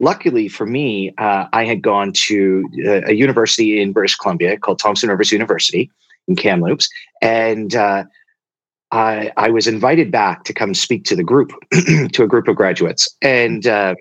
luckily 0.03 0.49
for 0.49 0.67
me, 0.67 1.15
uh, 1.17 1.47
I 1.53 1.65
had 1.65 1.81
gone 1.81 2.13
to 2.13 2.69
a, 2.85 3.11
a, 3.11 3.13
university 3.13 3.81
in 3.81 3.93
British 3.93 4.17
Columbia 4.17 4.59
called 4.59 4.79
Thompson 4.79 5.09
Rivers 5.09 5.33
University 5.33 5.91
in 6.29 6.37
Kamloops, 6.37 6.91
and 7.23 7.75
uh, 7.75 8.05
I, 8.91 9.31
I, 9.37 9.49
was 9.49 9.67
invited 9.67 10.11
back 10.11 10.45
to 10.45 10.53
come 10.53 10.75
speak 10.75 11.05
to 11.05 11.17
the 11.17 11.25
group, 11.25 11.53
to 12.13 12.23
a 12.23 12.27
group 12.27 12.49
of 12.49 12.57
graduates, 12.57 13.09
and 13.23 13.67
uh, 13.67 13.95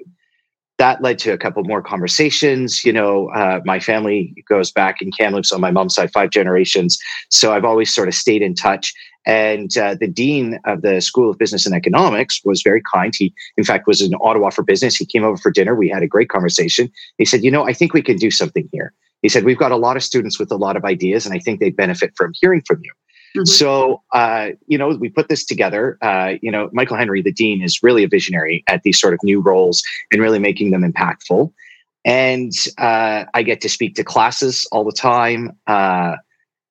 that 0.80 1.02
led 1.04 1.20
to 1.20 1.32
a 1.32 1.38
couple 1.38 1.64
more 1.64 1.84
conversations. 1.84 2.84
You 2.84 2.94
know, 2.94 3.30
uh, 3.30 3.62
my 3.64 3.80
family 3.80 4.34
goes 4.50 4.72
back 4.72 5.02
in 5.02 5.12
Kamloops 5.12 5.52
on 5.52 5.62
my 5.62 5.72
mom's 5.72 5.96
side, 5.96 6.12
five 6.12 6.32
generations, 6.32 7.00
so 7.30 7.54
I've 7.54 7.66
always 7.66 7.94
sort 7.94 8.08
of 8.08 8.16
stayed 8.16 8.42
in 8.42 8.56
touch. 8.56 8.94
And 9.26 9.76
uh, 9.78 9.96
the 10.00 10.08
dean 10.08 10.60
of 10.66 10.82
the 10.82 11.00
School 11.00 11.30
of 11.30 11.38
Business 11.38 11.66
and 11.66 11.76
Economics 11.76 12.42
was 12.44 12.62
very 12.62 12.82
kind. 12.82 13.14
He, 13.16 13.34
in 13.58 13.64
fact, 13.64 13.88
was 13.88 14.02
in 14.02 14.14
Ottawa 14.20 14.50
for 14.50 14.64
business. 14.64 14.96
He 14.96 15.06
came 15.06 15.24
over 15.24 15.38
for 15.38 15.52
dinner. 15.52 15.76
We 15.76 15.90
had 15.90 16.02
a 16.02 16.08
great 16.08 16.30
conversation. 16.30 16.92
He 17.18 17.26
said, 17.26 17.44
You 17.44 17.52
know, 17.52 17.68
I 17.68 17.74
think 17.74 17.94
we 17.94 18.02
can 18.02 18.18
do 18.18 18.32
something 18.32 18.68
here. 18.72 18.94
He 19.22 19.30
said, 19.30 19.44
We've 19.44 19.58
got 19.58 19.72
a 19.72 19.78
lot 19.78 19.96
of 19.96 20.04
students 20.04 20.40
with 20.40 20.52
a 20.52 20.56
lot 20.56 20.76
of 20.76 20.86
ideas, 20.86 21.26
and 21.26 21.36
I 21.36 21.40
think 21.40 21.60
they 21.60 21.70
benefit 21.70 22.14
from 22.16 22.34
hearing 22.40 22.62
from 22.66 22.80
you. 22.84 22.92
Mm-hmm. 23.36 23.46
So, 23.46 24.02
uh, 24.12 24.50
you 24.68 24.78
know, 24.78 24.90
we 24.90 25.10
put 25.10 25.30
this 25.30 25.46
together. 25.46 25.98
Uh, 26.02 26.34
you 26.42 26.52
know, 26.52 26.70
Michael 26.74 26.98
Henry, 26.98 27.22
the 27.22 27.32
dean, 27.32 27.62
is 27.62 27.82
really 27.82 28.04
a 28.04 28.08
visionary 28.08 28.64
at 28.68 28.84
these 28.84 29.00
sort 29.00 29.14
of 29.14 29.20
new 29.24 29.40
roles 29.40 29.84
and 30.12 30.22
really 30.22 30.40
making 30.40 30.72
them 30.72 30.82
impactful. 30.82 31.52
And 32.04 32.52
uh, 32.78 33.26
I 33.34 33.44
get 33.44 33.62
to 33.62 33.70
speak 33.70 33.96
to 33.96 34.04
classes 34.04 34.68
all 34.72 34.84
the 34.84 34.92
time. 34.92 35.56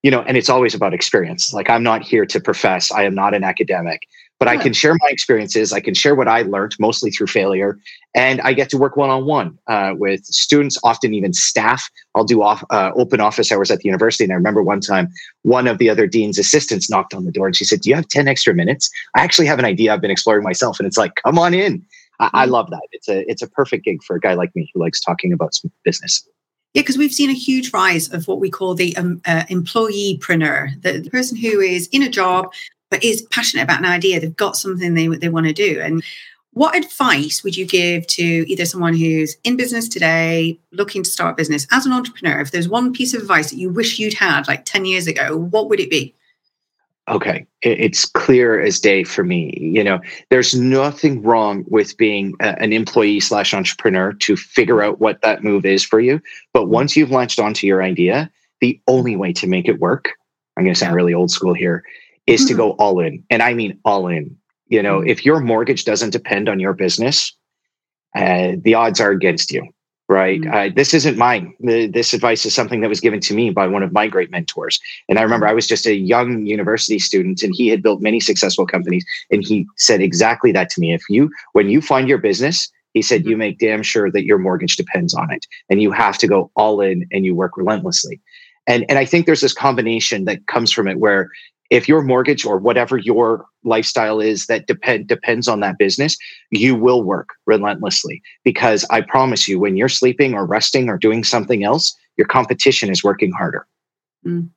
You 0.03 0.11
know, 0.11 0.23
and 0.23 0.37
it's 0.37 0.49
always 0.49 0.75
about 0.75 0.95
experience. 0.95 1.53
Like 1.53 1.69
I'm 1.69 1.83
not 1.83 2.03
here 2.03 2.25
to 2.27 2.41
profess, 2.41 2.91
I 2.91 3.05
am 3.05 3.15
not 3.15 3.35
an 3.35 3.45
academic, 3.45 4.03
but. 4.39 4.49
I 4.49 4.57
can 4.57 4.73
share 4.73 4.95
my 4.95 5.09
experiences. 5.11 5.71
I 5.73 5.81
can 5.81 5.93
share 5.93 6.15
what 6.15 6.27
I 6.27 6.43
learned 6.43 6.75
mostly 6.81 7.11
through 7.11 7.27
failure. 7.27 7.79
And 8.15 8.41
I 8.41 8.55
get 8.55 8.71
to 8.71 8.79
work 8.79 8.97
one 8.97 9.11
on 9.11 9.27
one 9.27 9.59
with 9.99 10.25
students, 10.25 10.79
often 10.83 11.13
even 11.13 11.35
staff. 11.35 11.91
I'll 12.15 12.25
do 12.25 12.43
off, 12.43 12.65
uh, 12.71 12.91
open 12.97 13.21
office 13.21 13.53
hours 13.53 13.71
at 13.71 13.81
the 13.81 13.85
university. 13.85 14.25
And 14.25 14.33
I 14.33 14.37
remember 14.37 14.63
one 14.63 14.81
time, 14.81 15.09
one 15.43 15.69
of 15.69 15.77
the 15.77 15.91
other 15.91 16.07
dean's 16.07 16.39
assistants 16.39 16.89
knocked 16.89 17.13
on 17.13 17.27
the 17.27 17.33
door 17.33 17.47
and 17.47 17.55
she 17.55 17.65
said, 17.67 17.83
Do 17.83 17.91
you 17.91 17.97
have 17.97 18.09
10 18.09 18.29
extra 18.29 18.55
minutes? 18.55 18.91
I 19.15 19.21
actually 19.23 19.47
have 19.47 19.59
an 19.59 19.67
idea 19.67 19.93
I've 19.93 20.01
been 20.01 20.11
exploring 20.11 20.43
myself. 20.43 20.81
And 20.81 20.87
it's 20.87 20.97
like, 20.97 21.13
come 21.23 21.39
on 21.39 21.53
in. 21.53 21.85
I, 22.21 22.31
I 22.33 22.43
mm-hmm. 22.45 22.53
love 22.53 22.71
that. 22.71 22.83
It's 22.93 23.09
a 23.09 23.29
it's 23.31 23.43
a 23.43 23.49
perfect 23.49 23.85
gig 23.85 24.03
for 24.03 24.17
a 24.17 24.21
guy 24.21 24.35
like 24.35 24.55
me 24.55 24.71
who 24.73 24.81
likes 24.81 25.01
talking 25.01 25.33
about 25.33 25.59
business. 25.85 26.27
Yeah, 26.75 26.83
because 26.83 26.99
we've 26.99 27.13
seen 27.13 27.31
a 27.31 27.35
huge 27.35 27.73
rise 27.73 28.13
of 28.13 28.29
what 28.29 28.39
we 28.39 28.49
call 28.49 28.75
the 28.75 28.97
um, 28.97 29.21
uh, 29.27 29.43
employeepreneur, 29.51 30.81
the, 30.83 31.01
the 31.01 31.11
person 31.11 31.37
who 31.37 31.61
is 31.61 31.89
in 31.89 32.03
a 32.03 32.09
job 32.09 32.53
but 32.91 33.03
is 33.05 33.23
passionate 33.31 33.63
about 33.63 33.79
an 33.79 33.87
idea. 33.87 34.21
They've 34.21 34.35
got 34.35 34.57
something 34.57 34.95
they 34.95 35.07
they 35.07 35.29
want 35.29 35.47
to 35.47 35.53
do. 35.53 35.81
And 35.81 36.03
what 36.53 36.77
advice 36.77 37.45
would 37.45 37.57
you 37.57 37.65
give 37.65 38.07
to 38.09 38.25
either 38.25 38.65
someone 38.65 38.95
who's 38.95 39.37
in 39.45 39.57
business 39.57 39.89
today, 39.89 40.59
looking 40.73 41.05
to 41.05 41.11
start 41.11 41.35
a 41.35 41.37
business 41.37 41.67
as 41.71 41.87
an 41.87 41.93
entrepreneur? 41.93 42.41
If 42.41 42.51
there's 42.51 42.69
one 42.69 42.93
piece 42.93 43.15
of 43.15 43.23
advice 43.23 43.51
that 43.51 43.59
you 43.59 43.71
wish 43.71 43.99
you'd 43.99 44.15
had 44.15 44.49
like 44.49 44.65
ten 44.65 44.85
years 44.85 45.07
ago, 45.07 45.37
what 45.37 45.69
would 45.69 45.81
it 45.81 45.91
be? 45.91 46.15
Okay 47.09 47.47
it's 47.63 48.07
clear 48.07 48.61
as 48.61 48.79
day 48.79 49.03
for 49.05 49.25
me 49.25 49.57
you 49.59 49.83
know 49.83 50.01
there's 50.31 50.55
nothing 50.55 51.23
wrong 51.23 51.65
with 51.69 51.97
being 51.97 52.35
a, 52.41 52.61
an 52.63 52.73
employee 52.73 53.21
slash 53.21 53.55
entrepreneur 53.55 54.13
to 54.13 54.37
figure 54.37 54.83
out 54.83 55.01
what 55.01 55.21
that 55.23 55.43
move 55.43 55.65
is 55.65 55.85
for 55.85 56.01
you 56.01 56.21
but 56.53 56.63
mm-hmm. 56.63 56.73
once 56.73 56.97
you've 56.97 57.11
latched 57.11 57.41
onto 57.41 57.67
your 57.67 57.83
idea 57.83 58.31
the 58.61 58.81
only 58.87 59.17
way 59.17 59.33
to 59.33 59.47
make 59.47 59.69
it 59.69 59.81
work 59.81 60.11
i'm 60.57 60.65
going 60.65 60.75
to 60.75 60.79
sound 60.79 60.95
really 60.95 61.15
old 61.15 61.31
school 61.31 61.55
here 61.55 61.83
is 62.27 62.45
to 62.45 62.53
mm-hmm. 62.53 62.63
go 62.63 62.71
all 62.73 63.01
in 63.01 63.23
and 63.31 63.43
i 63.43 63.55
mean 63.55 63.79
all 63.85 64.07
in 64.07 64.37
you 64.69 64.83
know 64.83 65.01
mm-hmm. 65.01 65.09
if 65.09 65.25
your 65.25 65.41
mortgage 65.41 65.85
doesn't 65.85 66.11
depend 66.11 66.49
on 66.49 66.61
your 66.61 66.75
business 66.75 67.35
uh, 68.17 68.53
the 68.63 68.75
odds 68.75 69.01
are 69.01 69.11
against 69.11 69.51
you 69.51 69.67
right? 70.11 70.41
Mm-hmm. 70.41 70.53
Uh, 70.53 70.69
this 70.75 70.93
isn't 70.93 71.17
mine. 71.17 71.55
This 71.61 72.13
advice 72.13 72.45
is 72.45 72.53
something 72.53 72.81
that 72.81 72.89
was 72.89 73.01
given 73.01 73.21
to 73.21 73.33
me 73.33 73.51
by 73.51 73.69
one 73.69 73.85
of 73.85 73.93
my 73.93 74.09
great 74.09 74.31
mentors. 74.31 74.81
And 75.09 75.21
I 75.21 75.23
remember 75.23 75.47
I 75.47 75.55
was 75.55 75.69
just 75.69 75.87
a 75.87 75.95
young 75.95 76.47
university 76.47 76.99
student 76.99 77.45
and 77.45 77.55
he 77.55 77.69
had 77.69 77.81
built 77.81 78.03
many 78.03 78.19
successful 78.19 78.67
companies. 78.67 79.07
And 79.31 79.47
he 79.47 79.67
said 79.77 80.01
exactly 80.01 80.51
that 80.51 80.69
to 80.71 80.81
me. 80.81 80.93
If 80.93 81.03
you, 81.09 81.31
when 81.53 81.71
you 81.71 81.81
find 81.81 82.09
your 82.09 82.19
business, 82.19 82.69
he 82.93 83.03
said, 83.03 83.25
you 83.25 83.33
mm-hmm. 83.33 83.39
make 83.39 83.59
damn 83.61 83.85
sure 83.85 84.11
that 84.11 84.25
your 84.25 84.39
mortgage 84.39 84.77
depends 84.77 85.15
on 85.15 85.33
it. 85.33 85.47
And 85.71 85.81
you 85.81 85.93
have 85.93 86.19
to 86.19 86.27
go 86.27 86.51
all 86.57 86.81
in 86.81 87.07
and 87.13 87.25
you 87.25 87.37
work 87.37 87.57
relentlessly. 87.57 88.21
And, 88.67 88.85
and 88.89 88.99
I 88.99 89.05
think 89.05 89.27
there's 89.27 89.43
this 89.43 89.55
combination 89.55 90.25
that 90.25 90.45
comes 90.49 90.73
from 90.73 90.89
it 90.89 90.99
where 90.99 91.31
if 91.71 91.89
your 91.89 92.03
mortgage 92.03 92.45
or 92.45 92.59
whatever 92.59 92.99
your 92.99 93.47
lifestyle 93.65 94.21
is 94.21 94.47
that 94.47 94.67
depend 94.67 95.07
depends 95.07 95.49
on 95.49 95.61
that 95.61 95.79
business, 95.79 96.17
you 96.51 96.75
will 96.75 97.03
work 97.03 97.31
relentlessly 97.47 98.21
because 98.45 98.85
I 98.91 99.01
promise 99.01 99.49
you, 99.49 99.59
when 99.59 99.77
you're 99.77 99.89
sleeping 99.89 100.35
or 100.35 100.45
resting 100.45 100.89
or 100.89 100.99
doing 100.99 101.25
something 101.25 101.65
else, 101.65 101.97
your 102.17 102.27
competition 102.27 102.91
is 102.91 103.05
working 103.05 103.33
harder. 103.33 103.67
Mm. 104.27 104.51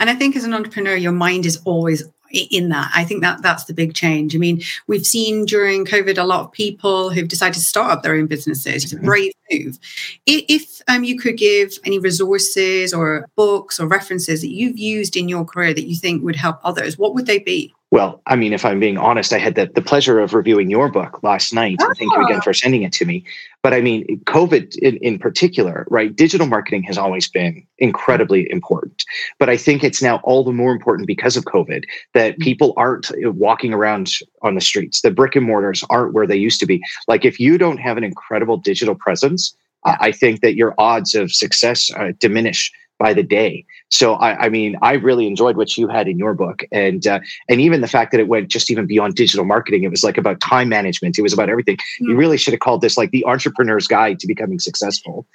And 0.00 0.08
I 0.10 0.14
think 0.14 0.36
as 0.36 0.44
an 0.44 0.54
entrepreneur, 0.54 0.96
your 0.96 1.12
mind 1.12 1.44
is 1.44 1.60
always 1.64 2.02
in 2.30 2.68
that. 2.70 2.90
I 2.94 3.04
think 3.04 3.22
that 3.22 3.42
that's 3.42 3.64
the 3.64 3.74
big 3.74 3.94
change. 3.94 4.34
I 4.34 4.38
mean, 4.38 4.62
we've 4.86 5.06
seen 5.06 5.44
during 5.44 5.84
COVID 5.84 6.18
a 6.18 6.24
lot 6.24 6.40
of 6.40 6.52
people 6.52 7.10
who've 7.10 7.28
decided 7.28 7.54
to 7.54 7.60
start 7.60 7.90
up 7.90 8.02
their 8.02 8.14
own 8.14 8.26
businesses. 8.26 8.84
It's 8.84 8.92
a 8.92 8.96
mm-hmm. 8.96 9.06
brave 9.06 9.32
move. 9.52 9.78
If 10.26 10.82
um, 10.88 11.04
you 11.04 11.18
could 11.18 11.36
give 11.36 11.72
any 11.84 11.98
resources 11.98 12.92
or 12.92 13.28
books 13.36 13.78
or 13.78 13.86
references 13.86 14.40
that 14.40 14.50
you've 14.50 14.78
used 14.78 15.16
in 15.16 15.28
your 15.28 15.44
career 15.44 15.74
that 15.74 15.86
you 15.86 15.96
think 15.96 16.22
would 16.22 16.36
help 16.36 16.58
others, 16.64 16.98
what 16.98 17.14
would 17.14 17.26
they 17.26 17.38
be? 17.38 17.74
Well, 17.92 18.20
I 18.26 18.34
mean, 18.34 18.52
if 18.52 18.64
I'm 18.64 18.80
being 18.80 18.98
honest, 18.98 19.32
I 19.32 19.38
had 19.38 19.54
the, 19.54 19.66
the 19.66 19.80
pleasure 19.80 20.18
of 20.18 20.34
reviewing 20.34 20.70
your 20.70 20.88
book 20.88 21.22
last 21.22 21.54
night. 21.54 21.76
Oh. 21.80 21.94
Thank 21.96 22.12
you 22.12 22.24
again 22.24 22.38
ah. 22.38 22.42
for 22.42 22.52
sending 22.52 22.82
it 22.82 22.92
to 22.94 23.04
me. 23.04 23.24
But 23.62 23.74
I 23.74 23.80
mean, 23.80 24.20
COVID 24.26 24.76
in, 24.78 24.96
in 24.98 25.18
particular, 25.18 25.86
right? 25.88 26.14
Digital 26.14 26.48
marketing 26.48 26.82
has 26.84 26.98
always 26.98 27.28
been 27.28 27.64
incredibly 27.78 28.50
important. 28.50 29.04
But 29.38 29.48
I 29.48 29.56
think 29.56 29.84
it's 29.84 30.02
now 30.02 30.16
all 30.24 30.42
the 30.42 30.52
more 30.52 30.72
important 30.72 31.06
because 31.06 31.36
of 31.36 31.44
COVID 31.44 31.84
that 32.14 32.32
mm-hmm. 32.32 32.42
people 32.42 32.74
aren't 32.76 33.12
walking 33.36 33.72
around 33.72 34.10
on 34.42 34.56
the 34.56 34.60
streets. 34.60 35.02
The 35.02 35.12
brick 35.12 35.36
and 35.36 35.46
mortars 35.46 35.84
aren't 35.88 36.12
where 36.12 36.26
they 36.26 36.36
used 36.36 36.58
to 36.60 36.66
be. 36.66 36.82
Like, 37.06 37.24
if 37.24 37.38
you 37.38 37.56
don't 37.56 37.78
have 37.78 37.96
an 37.96 38.04
incredible 38.04 38.56
digital 38.56 38.96
presence, 38.96 39.54
I 39.84 40.10
think 40.10 40.40
that 40.40 40.56
your 40.56 40.74
odds 40.78 41.14
of 41.14 41.32
success 41.32 41.92
uh, 41.94 42.10
diminish 42.18 42.72
by 42.98 43.12
the 43.12 43.22
day. 43.22 43.64
So 43.90 44.14
I, 44.14 44.46
I, 44.46 44.48
mean, 44.48 44.76
I 44.82 44.94
really 44.94 45.26
enjoyed 45.26 45.56
what 45.56 45.76
you 45.76 45.88
had 45.88 46.08
in 46.08 46.18
your 46.18 46.34
book, 46.34 46.64
and 46.72 47.06
uh, 47.06 47.20
and 47.48 47.60
even 47.60 47.80
the 47.80 47.88
fact 47.88 48.10
that 48.12 48.20
it 48.20 48.28
went 48.28 48.48
just 48.48 48.70
even 48.70 48.86
beyond 48.86 49.14
digital 49.14 49.44
marketing. 49.44 49.84
It 49.84 49.90
was 49.90 50.02
like 50.02 50.18
about 50.18 50.40
time 50.40 50.68
management. 50.68 51.18
It 51.18 51.22
was 51.22 51.32
about 51.32 51.48
everything. 51.48 51.76
Mm-hmm. 51.76 52.04
You 52.06 52.12
hmm. 52.14 52.18
really 52.18 52.36
should 52.36 52.54
have 52.54 52.60
called 52.60 52.80
this 52.80 52.96
like 52.96 53.10
the 53.10 53.24
entrepreneur's 53.24 53.86
guide 53.86 54.18
to 54.20 54.26
becoming 54.26 54.58
successful. 54.58 55.26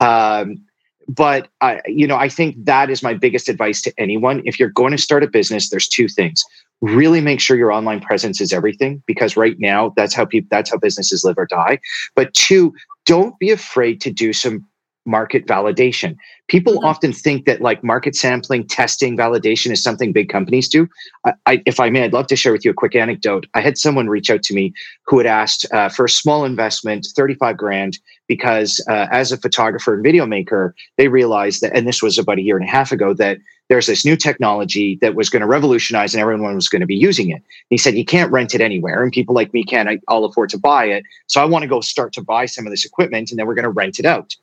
Um, 0.00 0.64
but 1.08 1.48
I, 1.62 1.80
you 1.86 2.06
know, 2.06 2.16
I 2.16 2.28
think 2.28 2.62
that 2.66 2.90
is 2.90 3.02
my 3.02 3.14
biggest 3.14 3.48
advice 3.48 3.80
to 3.82 3.92
anyone. 3.96 4.42
If 4.44 4.60
you're 4.60 4.68
going 4.68 4.92
to 4.92 4.98
start 4.98 5.22
a 5.22 5.26
business, 5.26 5.70
there's 5.70 5.88
two 5.88 6.06
things. 6.06 6.44
Really 6.82 7.22
make 7.22 7.40
sure 7.40 7.56
your 7.56 7.72
online 7.72 8.00
presence 8.00 8.40
is 8.40 8.52
everything 8.52 9.02
because 9.06 9.36
right 9.36 9.58
now 9.58 9.94
that's 9.96 10.14
how 10.14 10.26
people 10.26 10.48
that's 10.50 10.70
how 10.70 10.76
businesses 10.76 11.24
live 11.24 11.38
or 11.38 11.46
die. 11.46 11.80
But 12.14 12.34
two, 12.34 12.74
don't 13.06 13.36
be 13.38 13.50
afraid 13.50 14.02
to 14.02 14.10
do 14.12 14.34
some 14.34 14.66
market 15.08 15.46
validation. 15.46 16.16
People 16.46 16.74
mm-hmm. 16.74 16.84
often 16.84 17.12
think 17.12 17.46
that 17.46 17.60
like 17.60 17.82
market 17.82 18.14
sampling, 18.14 18.66
testing, 18.66 19.16
validation 19.16 19.72
is 19.72 19.82
something 19.82 20.12
big 20.12 20.28
companies 20.28 20.68
do. 20.68 20.88
I, 21.24 21.32
I, 21.46 21.62
if 21.66 21.80
I 21.80 21.90
may, 21.90 22.04
I'd 22.04 22.12
love 22.12 22.26
to 22.28 22.36
share 22.36 22.52
with 22.52 22.64
you 22.64 22.70
a 22.70 22.74
quick 22.74 22.94
anecdote. 22.94 23.46
I 23.54 23.60
had 23.60 23.78
someone 23.78 24.08
reach 24.08 24.30
out 24.30 24.42
to 24.44 24.54
me 24.54 24.72
who 25.06 25.18
had 25.18 25.26
asked 25.26 25.66
uh, 25.72 25.88
for 25.88 26.04
a 26.04 26.10
small 26.10 26.44
investment, 26.44 27.06
35 27.16 27.56
grand, 27.56 27.98
because 28.28 28.84
uh, 28.88 29.06
as 29.10 29.32
a 29.32 29.36
photographer 29.36 29.94
and 29.94 30.02
video 30.02 30.26
maker, 30.26 30.74
they 30.96 31.08
realized 31.08 31.62
that, 31.62 31.74
and 31.74 31.88
this 31.88 32.02
was 32.02 32.18
about 32.18 32.38
a 32.38 32.42
year 32.42 32.56
and 32.56 32.68
a 32.68 32.70
half 32.70 32.92
ago, 32.92 33.14
that 33.14 33.38
there's 33.68 33.86
this 33.86 34.04
new 34.04 34.16
technology 34.16 34.98
that 35.00 35.14
was 35.14 35.28
going 35.28 35.40
to 35.40 35.46
revolutionize 35.46 36.14
and 36.14 36.20
everyone 36.20 36.54
was 36.54 36.68
going 36.68 36.80
to 36.80 36.86
be 36.86 36.96
using 36.96 37.30
it. 37.30 37.42
He 37.68 37.76
said, 37.76 37.96
You 37.96 38.04
can't 38.04 38.32
rent 38.32 38.54
it 38.54 38.60
anywhere, 38.60 39.02
and 39.02 39.12
people 39.12 39.34
like 39.34 39.52
me 39.52 39.62
can't 39.62 40.02
all 40.08 40.24
afford 40.24 40.50
to 40.50 40.58
buy 40.58 40.86
it. 40.86 41.04
So 41.26 41.42
I 41.42 41.44
want 41.44 41.62
to 41.62 41.68
go 41.68 41.80
start 41.80 42.12
to 42.14 42.22
buy 42.22 42.46
some 42.46 42.66
of 42.66 42.70
this 42.70 42.84
equipment, 42.84 43.30
and 43.30 43.38
then 43.38 43.46
we're 43.46 43.54
going 43.54 43.64
to 43.64 43.70
rent 43.70 43.98
it 43.98 44.06
out. 44.06 44.34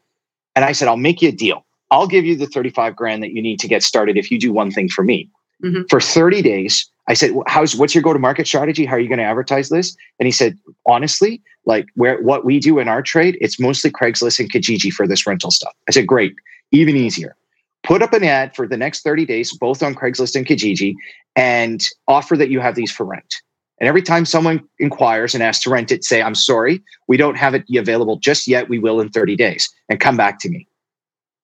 And 0.55 0.65
I 0.65 0.71
said, 0.71 0.87
I'll 0.87 0.97
make 0.97 1.21
you 1.21 1.29
a 1.29 1.33
deal. 1.33 1.65
I'll 1.91 2.07
give 2.07 2.25
you 2.25 2.35
the 2.35 2.47
35 2.47 2.95
grand 2.95 3.23
that 3.23 3.31
you 3.31 3.41
need 3.41 3.59
to 3.59 3.67
get 3.67 3.83
started 3.83 4.17
if 4.17 4.31
you 4.31 4.39
do 4.39 4.51
one 4.51 4.71
thing 4.71 4.89
for 4.89 5.03
me. 5.03 5.29
Mm-hmm. 5.63 5.83
For 5.89 6.01
30 6.01 6.41
days, 6.41 6.89
I 7.07 7.13
said, 7.13 7.31
"How's 7.47 7.75
what's 7.75 7.93
your 7.93 8.01
go-to-market 8.01 8.47
strategy? 8.47 8.85
How 8.85 8.95
are 8.95 8.99
you 8.99 9.07
going 9.07 9.19
to 9.19 9.25
advertise 9.25 9.69
this?" 9.69 9.95
And 10.19 10.25
he 10.25 10.31
said, 10.31 10.57
"Honestly, 10.85 11.41
like 11.65 11.87
where 11.95 12.21
what 12.21 12.45
we 12.45 12.59
do 12.59 12.79
in 12.79 12.87
our 12.87 13.01
trade, 13.01 13.37
it's 13.41 13.59
mostly 13.59 13.91
Craigslist 13.91 14.39
and 14.39 14.51
Kijiji 14.51 14.91
for 14.91 15.07
this 15.07 15.27
rental 15.27 15.51
stuff." 15.51 15.73
I 15.87 15.91
said, 15.91 16.07
"Great, 16.07 16.33
even 16.71 16.95
easier. 16.95 17.35
Put 17.83 18.01
up 18.01 18.13
an 18.13 18.23
ad 18.23 18.55
for 18.55 18.67
the 18.67 18.77
next 18.77 19.03
30 19.03 19.25
days, 19.25 19.55
both 19.55 19.83
on 19.83 19.93
Craigslist 19.93 20.35
and 20.35 20.45
Kijiji, 20.45 20.95
and 21.35 21.83
offer 22.07 22.35
that 22.35 22.49
you 22.49 22.59
have 22.59 22.73
these 22.73 22.91
for 22.91 23.05
rent. 23.05 23.35
And 23.79 23.89
every 23.89 24.01
time 24.01 24.25
someone 24.25 24.63
inquires 24.79 25.33
and 25.33 25.43
asks 25.43 25.63
to 25.63 25.69
rent 25.69 25.91
it, 25.91 26.03
say, 26.03 26.21
I'm 26.21 26.35
sorry, 26.35 26.81
we 27.07 27.17
don't 27.17 27.35
have 27.35 27.53
it 27.53 27.65
available 27.75 28.17
just 28.17 28.47
yet. 28.47 28.69
We 28.69 28.79
will 28.79 29.01
in 29.01 29.09
30 29.09 29.35
days 29.35 29.69
and 29.89 29.99
come 29.99 30.15
back 30.15 30.39
to 30.39 30.49
me. 30.49 30.67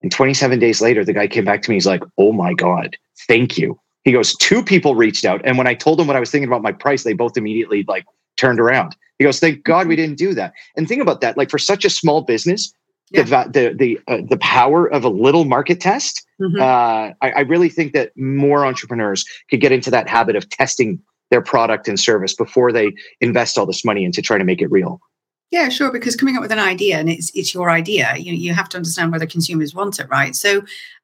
And 0.02 0.12
27 0.12 0.60
days 0.60 0.82
later, 0.82 1.04
the 1.04 1.14
guy 1.14 1.28
came 1.28 1.46
back 1.46 1.62
to 1.64 1.70
me. 1.70 1.76
He's 1.76 1.86
like, 1.86 2.04
Oh 2.18 2.32
my 2.32 2.54
God, 2.54 2.98
thank 3.28 3.58
you. 3.58 3.80
He 4.04 4.12
goes, 4.12 4.36
Two 4.38 4.64
people 4.64 4.96
reached 4.96 5.26
out. 5.26 5.42
And 5.44 5.58
when 5.58 5.68
I 5.68 5.74
told 5.74 6.00
them 6.00 6.08
what 6.08 6.16
I 6.16 6.20
was 6.20 6.32
thinking 6.32 6.48
about 6.48 6.64
my 6.64 6.72
price, 6.72 7.04
they 7.04 7.14
both 7.14 7.38
immediately 7.38 7.84
like 7.88 8.06
turned 8.38 8.60
around. 8.60 8.96
He 9.20 9.26
goes, 9.26 9.40
Thank 9.40 9.64
God 9.64 9.88
we 9.88 9.96
didn't 9.96 10.18
do 10.18 10.34
that. 10.34 10.54
And 10.76 10.88
think 10.88 11.02
about 11.02 11.22
that. 11.22 11.38
Like 11.38 11.50
for 11.50 11.60
such 11.60 11.86
a 11.86 11.90
small 11.90 12.22
business, 12.22 12.74
yeah. 13.12 13.24
the 13.24 13.50
the 13.52 13.76
the, 13.76 14.00
uh, 14.08 14.22
the 14.28 14.38
power 14.38 14.92
of 14.92 15.04
a 15.04 15.10
little 15.10 15.46
market 15.46 15.80
test. 15.80 16.26
Mm-hmm. 16.42 16.60
Uh, 16.60 17.14
I, 17.22 17.32
I 17.32 17.40
really 17.42 17.70
think 17.70 17.94
that 17.94 18.12
more 18.16 18.66
entrepreneurs 18.66 19.26
could 19.50 19.60
get 19.60 19.72
into 19.72 19.92
that 19.92 20.10
habit 20.10 20.36
of 20.36 20.50
testing 20.50 21.00
their 21.32 21.42
product 21.42 21.88
and 21.88 22.00
service 22.00 22.36
before 22.36 22.72
they 22.72 22.94
invest 23.20 23.58
all 23.58 23.66
this 23.66 23.84
money 23.84 24.06
into 24.06 24.22
trying 24.22 24.40
to 24.40 24.46
make 24.46 24.62
it 24.62 24.70
real. 24.70 25.02
Yeah, 25.50 25.68
sure. 25.70 25.92
Because 25.92 26.16
coming 26.16 26.36
up 26.36 26.42
with 26.42 26.52
an 26.52 26.60
idea 26.60 26.98
and 26.98 27.10
it's 27.10 27.32
it's 27.34 27.54
your 27.54 27.72
idea, 27.72 28.16
you 28.18 28.34
you 28.34 28.54
have 28.54 28.70
to 28.70 28.78
understand 28.78 29.12
whether 29.12 29.26
consumers 29.26 29.74
want 29.74 30.00
it, 30.00 30.08
right? 30.10 30.36
So, 30.36 30.62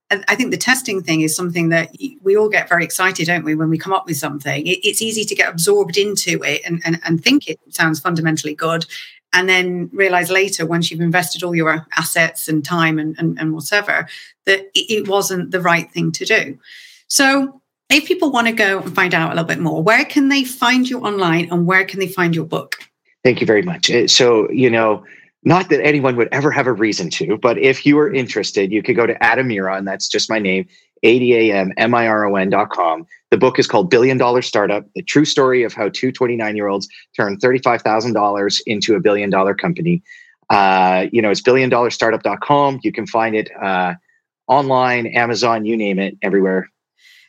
I 0.10 0.36
think 0.36 0.52
the 0.52 0.58
testing 0.58 1.02
thing 1.02 1.20
is 1.20 1.36
something 1.36 1.68
that 1.70 1.94
we 2.22 2.38
all 2.38 2.48
get 2.48 2.70
very 2.70 2.86
excited, 2.86 3.28
don't 3.28 3.44
we, 3.44 3.56
when 3.56 3.70
we 3.70 3.78
come 3.78 3.92
up 3.92 4.06
with 4.06 4.16
something? 4.16 4.64
it's 4.66 5.02
easy 5.02 5.26
to 5.26 5.36
get 5.36 5.50
absorbed 5.50 5.98
into 5.98 6.42
it 6.44 6.62
and, 6.66 6.82
and, 6.86 7.02
and 7.04 7.22
think 7.22 7.50
it 7.50 7.60
sounds 7.70 8.00
fundamentally 8.00 8.56
good, 8.56 8.86
and 9.34 9.50
then 9.50 9.90
realize 9.92 10.32
later, 10.32 10.66
once 10.66 10.90
you've 10.90 11.02
invested 11.02 11.44
all 11.44 11.54
your 11.54 11.86
assets 11.98 12.48
and 12.48 12.64
time 12.64 12.98
and, 13.00 13.18
and, 13.20 13.38
and 13.38 13.54
whatever, 13.54 14.08
that 14.46 14.68
it 14.74 15.08
wasn't 15.10 15.52
the 15.52 15.60
right 15.60 15.92
thing 15.92 16.14
to 16.14 16.26
do. 16.26 16.58
So, 17.10 17.62
if 17.90 18.06
people 18.06 18.32
want 18.32 18.48
to 18.48 18.54
go 18.54 18.80
and 18.80 18.94
find 18.94 19.14
out 19.14 19.28
a 19.28 19.36
little 19.36 19.46
bit 19.46 19.60
more, 19.60 19.82
where 19.82 20.06
can 20.06 20.30
they 20.30 20.44
find 20.44 20.90
you 20.90 21.00
online 21.00 21.50
and 21.52 21.66
where 21.66 21.86
can 21.86 22.00
they 22.00 22.08
find 22.08 22.36
your 22.36 22.46
book? 22.46 22.76
Thank 23.24 23.42
you 23.42 23.48
very 23.48 23.62
much. 23.62 23.90
Uh, 23.90 24.08
so, 24.08 24.50
you 24.52 24.70
know, 24.70 25.04
not 25.44 25.70
that 25.70 25.82
anyone 25.86 26.16
would 26.18 26.30
ever 26.32 26.52
have 26.52 26.68
a 26.68 26.74
reason 26.74 27.10
to, 27.12 27.38
but 27.38 27.58
if 27.58 27.86
you 27.86 27.98
are 28.00 28.12
interested, 28.12 28.72
you 28.72 28.84
could 28.84 28.96
go 28.96 29.06
to 29.06 29.14
Adamiron, 29.20 29.80
and 29.80 29.88
that's 29.88 30.08
just 30.08 30.30
my 30.30 30.40
name, 30.40 30.68
A-D-A-M-M-I-R-O-N 31.04 32.50
dot 32.50 32.70
com. 32.70 33.06
The 33.32 33.38
book 33.38 33.60
is 33.60 33.68
called 33.68 33.90
Billion 33.90 34.18
Dollar 34.18 34.42
Startup, 34.42 34.86
the 34.96 35.04
true 35.04 35.26
story 35.26 35.64
of 35.64 35.74
how 35.74 35.90
two 35.90 36.12
29-year-olds 36.12 36.88
turned 37.16 37.40
$35,000 37.40 38.62
into 38.66 38.96
a 38.96 39.00
billion 39.00 39.30
dollar 39.30 39.54
company. 39.54 40.04
Uh, 40.50 41.08
you 41.12 41.22
know, 41.22 41.30
it's 41.30 41.42
billiondollar-startup.com. 41.42 42.80
You 42.84 42.92
can 42.92 43.06
find 43.06 43.36
it 43.36 43.50
uh, 43.62 43.96
online, 44.48 45.08
Amazon, 45.08 45.66
you 45.66 45.78
name 45.78 46.00
it, 46.00 46.18
everywhere. 46.22 46.70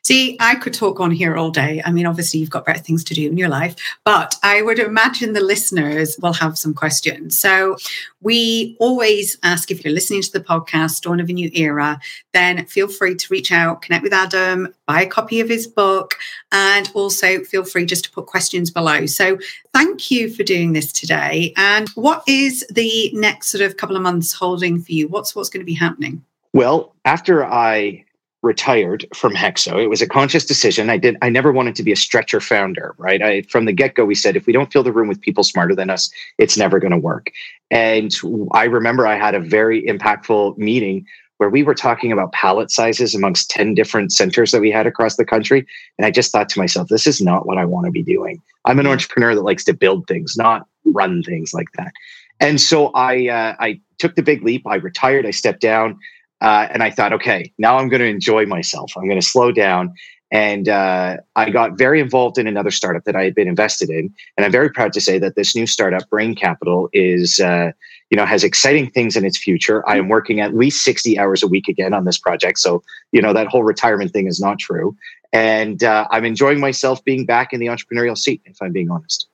See, 0.03 0.37
I 0.41 0.55
could 0.55 0.75
talk 0.75 1.01
on 1.01 1.11
here 1.11 1.37
all 1.37 1.51
day. 1.51 1.83
I 1.85 1.91
mean, 1.91 2.07
obviously, 2.07 2.41
you've 2.41 2.51
got 2.51 2.65
better 2.65 2.79
things 2.79 3.05
to 3.05 3.15
do 3.15 3.27
in 3.27 3.37
your 3.37 3.49
life, 3.49 3.75
but 4.05 4.37
I 4.43 4.63
would 4.63 4.79
imagine 4.79 5.33
the 5.33 5.41
listeners 5.41 6.17
will 6.21 6.33
have 6.35 6.57
some 6.57 6.75
questions. 6.75 7.39
So, 7.39 7.77
we 8.21 8.77
always 8.81 9.39
ask 9.43 9.71
if 9.71 9.85
you're 9.85 9.95
listening 9.95 10.23
to 10.23 10.33
the 10.33 10.41
podcast, 10.41 11.03
Dawn 11.03 11.21
of 11.21 11.29
a 11.29 11.33
New 11.33 11.51
Era, 11.55 12.01
then 12.33 12.65
feel 12.67 12.89
free 12.89 13.15
to 13.15 13.27
reach 13.31 13.53
out, 13.53 13.83
connect 13.83 14.03
with 14.03 14.13
Adam, 14.13 14.75
buy 14.87 15.03
a 15.03 15.07
copy 15.07 15.41
of 15.41 15.49
his 15.49 15.67
book, 15.67 16.15
and 16.51 16.91
also 16.95 17.45
feel 17.45 17.65
free 17.65 17.87
just 17.87 18.05
to 18.05 18.11
put 18.11 18.27
questions 18.27 18.71
below. 18.71 19.07
So, 19.07 19.39
thank 19.73 20.11
you 20.11 20.33
for 20.33 20.43
doing 20.43 20.73
this 20.73 20.93
today. 20.93 21.53
And 21.57 21.89
what 21.91 22.23
is 22.27 22.67
the 22.71 23.11
next 23.15 23.49
sort 23.49 23.63
of 23.63 23.77
couple 23.77 23.97
of 23.97 24.03
months 24.03 24.33
holding 24.33 24.81
for 24.81 24.93
you? 24.93 25.09
What's 25.09 25.35
what's 25.35 25.49
going 25.49 25.61
to 25.61 25.67
be 25.67 25.75
happening? 25.75 26.25
Well, 26.53 26.95
after 27.05 27.45
I 27.45 28.05
retired 28.43 29.05
from 29.15 29.35
Hexo. 29.35 29.83
It 29.83 29.89
was 29.89 30.01
a 30.01 30.07
conscious 30.07 30.45
decision. 30.45 30.91
I 30.91 30.97
did. 30.97 31.17
I 31.23 31.29
never 31.29 31.53
wanted 31.53 31.75
to 31.77 31.83
be 31.83 31.93
a 31.93 31.97
stretcher 31.97 32.41
founder, 32.41 32.95
right? 32.99 33.21
I 33.21 33.43
from 33.43 33.65
the 33.65 33.73
get 33.73 33.95
go, 33.95 34.05
we 34.05 34.15
said 34.15 34.37
if 34.37 34.47
we 34.47 34.53
don't 34.53 34.73
fill 34.73 34.83
the 34.83 34.93
room 34.93 35.09
with 35.09 35.21
people 35.21 35.43
smarter 35.43 35.75
than 35.75 35.91
us, 35.91 36.11
it's 36.39 36.57
never 36.57 36.79
going 36.79 36.93
to 36.93 36.99
work. 36.99 37.33
And 37.71 38.15
I 38.53 38.65
remember 38.65 39.07
I 39.07 39.17
had 39.17 39.35
a 39.35 39.41
very 39.41 39.83
impactful 39.83 40.57
meeting 40.57 41.05
where 41.39 41.51
we 41.51 41.63
were 41.63 41.75
talking 41.75 42.11
about 42.11 42.33
pallet 42.33 42.71
sizes 42.71 43.15
amongst 43.15 43.51
10 43.51 43.75
different 43.75 44.13
centers 44.13 44.51
that 44.51 44.61
we 44.61 44.73
had 44.73 44.87
across 44.87 45.17
the 45.17 45.25
country. 45.25 45.67
And 45.97 46.05
I 46.05 46.11
just 46.11 46.33
thought 46.33 46.49
to 46.51 46.59
myself, 46.59 46.89
this 46.89 47.07
is 47.07 47.21
not 47.21 47.47
what 47.47 47.59
I 47.59 47.65
want 47.65 47.87
to 47.87 47.93
be 47.93 48.03
doing. 48.03 48.43
I'm 48.65 48.81
an 48.81 48.89
entrepreneur 48.89 49.35
that 49.35 49.43
likes 49.43 49.65
to 49.65 49.73
build 49.73 50.07
things, 50.07 50.37
not 50.37 50.67
run 50.85 51.23
things 51.23 51.55
like 51.55 51.69
that. 51.77 51.93
And 52.41 52.61
so 52.61 52.89
I 52.89 53.29
uh, 53.29 53.57
I 53.59 53.81
took 53.99 54.15
the 54.15 54.23
big 54.23 54.45
leap. 54.45 54.67
I 54.67 54.77
retired. 54.77 55.27
I 55.27 55.31
stepped 55.31 55.61
down. 55.61 55.99
Uh, 56.41 56.69
and 56.71 56.83
I 56.83 56.91
thought, 56.91 57.13
okay, 57.15 57.53
now 57.59 57.79
I'm 57.79 57.89
going 57.89 58.01
to 58.01 58.07
enjoy 58.07 58.47
myself. 58.47 58.93
I'm 58.97 59.09
going 59.09 59.21
to 59.21 59.27
slow 59.27 59.51
down. 59.53 59.95
And 60.31 60.69
uh, 60.69 61.17
I 61.37 61.51
got 61.51 61.79
very 61.79 62.01
involved 62.01 62.37
in 62.37 62.47
another 62.47 62.71
startup 62.71 63.05
that 63.05 63.17
I 63.17 63.25
had 63.25 63.35
been 63.35 63.49
invested 63.49 63.89
in. 63.89 64.13
And 64.37 64.45
I'm 64.45 64.53
very 64.53 64.71
proud 64.71 64.93
to 64.93 65.01
say 65.01 65.19
that 65.19 65.37
this 65.37 65.57
new 65.57 65.67
startup, 65.67 66.09
Brain 66.11 66.35
Capital, 66.35 66.91
is, 66.93 67.41
uh, 67.41 67.73
you 68.11 68.17
know, 68.17 68.27
has 68.27 68.45
exciting 68.45 68.91
things 68.91 69.17
in 69.17 69.25
its 69.25 69.39
future. 69.39 69.89
I 69.89 69.97
am 69.97 70.09
working 70.09 70.41
at 70.41 70.55
least 70.55 70.85
60 70.85 71.19
hours 71.19 71.43
a 71.43 71.47
week 71.47 71.67
again 71.67 71.95
on 71.95 72.05
this 72.05 72.19
project. 72.19 72.59
So, 72.59 72.83
you 73.11 73.23
know, 73.23 73.33
that 73.33 73.47
whole 73.47 73.63
retirement 73.63 74.13
thing 74.13 74.27
is 74.27 74.39
not 74.39 74.59
true. 74.59 74.95
And 75.33 75.83
uh, 75.83 76.07
I'm 76.11 76.25
enjoying 76.25 76.61
myself 76.61 77.03
being 77.05 77.25
back 77.25 77.53
in 77.53 77.61
the 77.61 77.67
entrepreneurial 77.67 78.17
seat, 78.17 78.43
if 78.45 78.57
I'm 78.61 78.73
being 78.73 78.91
honest. 78.91 79.29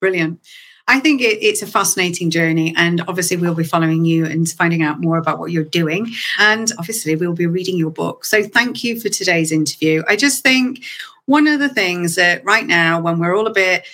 Brilliant. 0.00 0.40
I 0.88 1.00
think 1.00 1.20
it, 1.20 1.38
it's 1.42 1.62
a 1.62 1.66
fascinating 1.66 2.30
journey. 2.30 2.74
And 2.76 3.02
obviously, 3.06 3.36
we'll 3.36 3.54
be 3.54 3.64
following 3.64 4.04
you 4.04 4.24
and 4.24 4.48
finding 4.48 4.82
out 4.82 5.00
more 5.00 5.18
about 5.18 5.38
what 5.38 5.52
you're 5.52 5.64
doing. 5.64 6.12
And 6.38 6.72
obviously, 6.78 7.14
we'll 7.14 7.34
be 7.34 7.46
reading 7.46 7.76
your 7.76 7.90
book. 7.90 8.24
So, 8.24 8.42
thank 8.42 8.82
you 8.82 8.98
for 8.98 9.08
today's 9.08 9.52
interview. 9.52 10.02
I 10.08 10.16
just 10.16 10.42
think 10.42 10.82
one 11.26 11.46
of 11.46 11.60
the 11.60 11.68
things 11.68 12.14
that 12.16 12.44
right 12.44 12.66
now, 12.66 13.00
when 13.00 13.18
we're 13.18 13.36
all 13.36 13.46
a 13.46 13.52
bit 13.52 13.84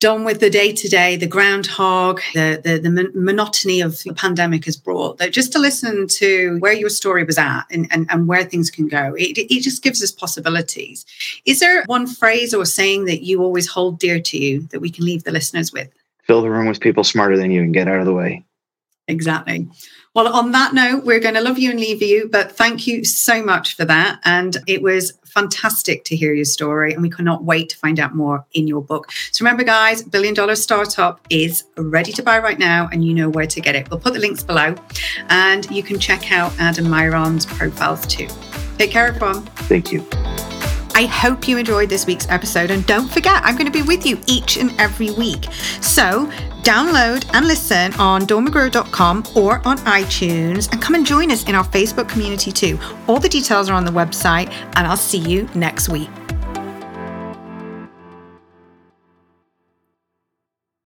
done 0.00 0.24
with 0.24 0.38
the 0.38 0.50
day 0.50 0.72
to 0.72 0.88
day, 0.88 1.16
the 1.16 1.26
groundhog, 1.26 2.20
the, 2.32 2.60
the, 2.62 2.78
the 2.78 3.10
monotony 3.14 3.80
of 3.80 4.00
the 4.04 4.14
pandemic 4.14 4.64
has 4.64 4.76
brought, 4.76 5.18
that 5.18 5.32
just 5.32 5.52
to 5.52 5.58
listen 5.58 6.06
to 6.06 6.56
where 6.60 6.72
your 6.72 6.88
story 6.88 7.24
was 7.24 7.36
at 7.36 7.64
and, 7.70 7.88
and, 7.90 8.06
and 8.10 8.28
where 8.28 8.44
things 8.44 8.70
can 8.70 8.86
go, 8.86 9.14
it, 9.14 9.36
it 9.36 9.62
just 9.62 9.82
gives 9.82 10.02
us 10.02 10.12
possibilities. 10.12 11.04
Is 11.46 11.58
there 11.58 11.82
one 11.86 12.06
phrase 12.06 12.54
or 12.54 12.64
saying 12.64 13.06
that 13.06 13.24
you 13.24 13.42
always 13.42 13.66
hold 13.66 13.98
dear 13.98 14.20
to 14.20 14.38
you 14.38 14.60
that 14.70 14.80
we 14.80 14.90
can 14.90 15.04
leave 15.04 15.24
the 15.24 15.32
listeners 15.32 15.72
with? 15.72 15.90
Fill 16.22 16.42
the 16.42 16.50
room 16.50 16.68
with 16.68 16.80
people 16.80 17.02
smarter 17.02 17.36
than 17.36 17.50
you 17.50 17.62
and 17.62 17.74
get 17.74 17.88
out 17.88 17.98
of 17.98 18.06
the 18.06 18.14
way. 18.14 18.44
Exactly. 19.08 19.66
Well, 20.18 20.34
on 20.34 20.50
that 20.50 20.74
note, 20.74 21.04
we're 21.04 21.20
going 21.20 21.36
to 21.36 21.40
love 21.40 21.60
you 21.60 21.70
and 21.70 21.78
leave 21.78 22.02
you, 22.02 22.28
but 22.28 22.50
thank 22.50 22.88
you 22.88 23.04
so 23.04 23.40
much 23.40 23.76
for 23.76 23.84
that. 23.84 24.18
And 24.24 24.56
it 24.66 24.82
was 24.82 25.12
fantastic 25.24 26.02
to 26.06 26.16
hear 26.16 26.34
your 26.34 26.44
story, 26.44 26.92
and 26.92 27.02
we 27.02 27.08
cannot 27.08 27.44
wait 27.44 27.68
to 27.68 27.76
find 27.76 28.00
out 28.00 28.16
more 28.16 28.44
in 28.52 28.66
your 28.66 28.82
book. 28.82 29.12
So 29.30 29.44
remember, 29.44 29.62
guys, 29.62 30.02
Billion 30.02 30.34
Dollar 30.34 30.56
Startup 30.56 31.20
is 31.30 31.62
ready 31.76 32.10
to 32.10 32.22
buy 32.24 32.40
right 32.40 32.58
now, 32.58 32.88
and 32.90 33.04
you 33.04 33.14
know 33.14 33.28
where 33.30 33.46
to 33.46 33.60
get 33.60 33.76
it. 33.76 33.88
We'll 33.92 34.00
put 34.00 34.12
the 34.12 34.18
links 34.18 34.42
below, 34.42 34.74
and 35.28 35.70
you 35.70 35.84
can 35.84 36.00
check 36.00 36.32
out 36.32 36.52
Adam 36.58 36.90
Miron's 36.90 37.46
profiles 37.46 38.04
too. 38.04 38.26
Take 38.76 38.90
care, 38.90 39.06
everyone. 39.06 39.44
Thank 39.68 39.92
you. 39.92 40.04
I 40.98 41.06
hope 41.06 41.46
you 41.46 41.58
enjoyed 41.58 41.88
this 41.88 42.06
week's 42.06 42.28
episode. 42.28 42.72
And 42.72 42.84
don't 42.84 43.08
forget, 43.08 43.40
I'm 43.44 43.54
going 43.54 43.70
to 43.70 43.72
be 43.72 43.86
with 43.86 44.04
you 44.04 44.18
each 44.26 44.56
and 44.56 44.72
every 44.80 45.10
week. 45.12 45.44
So 45.80 46.26
download 46.62 47.24
and 47.34 47.46
listen 47.46 47.94
on 48.00 48.22
dawnmcgregor.com 48.22 49.26
or 49.36 49.64
on 49.64 49.78
iTunes 49.78 50.68
and 50.72 50.82
come 50.82 50.96
and 50.96 51.06
join 51.06 51.30
us 51.30 51.48
in 51.48 51.54
our 51.54 51.64
Facebook 51.64 52.08
community 52.08 52.50
too. 52.50 52.80
All 53.06 53.20
the 53.20 53.28
details 53.28 53.70
are 53.70 53.74
on 53.74 53.84
the 53.84 53.92
website, 53.92 54.50
and 54.74 54.88
I'll 54.88 54.96
see 54.96 55.18
you 55.18 55.48
next 55.54 55.88
week. 55.88 56.10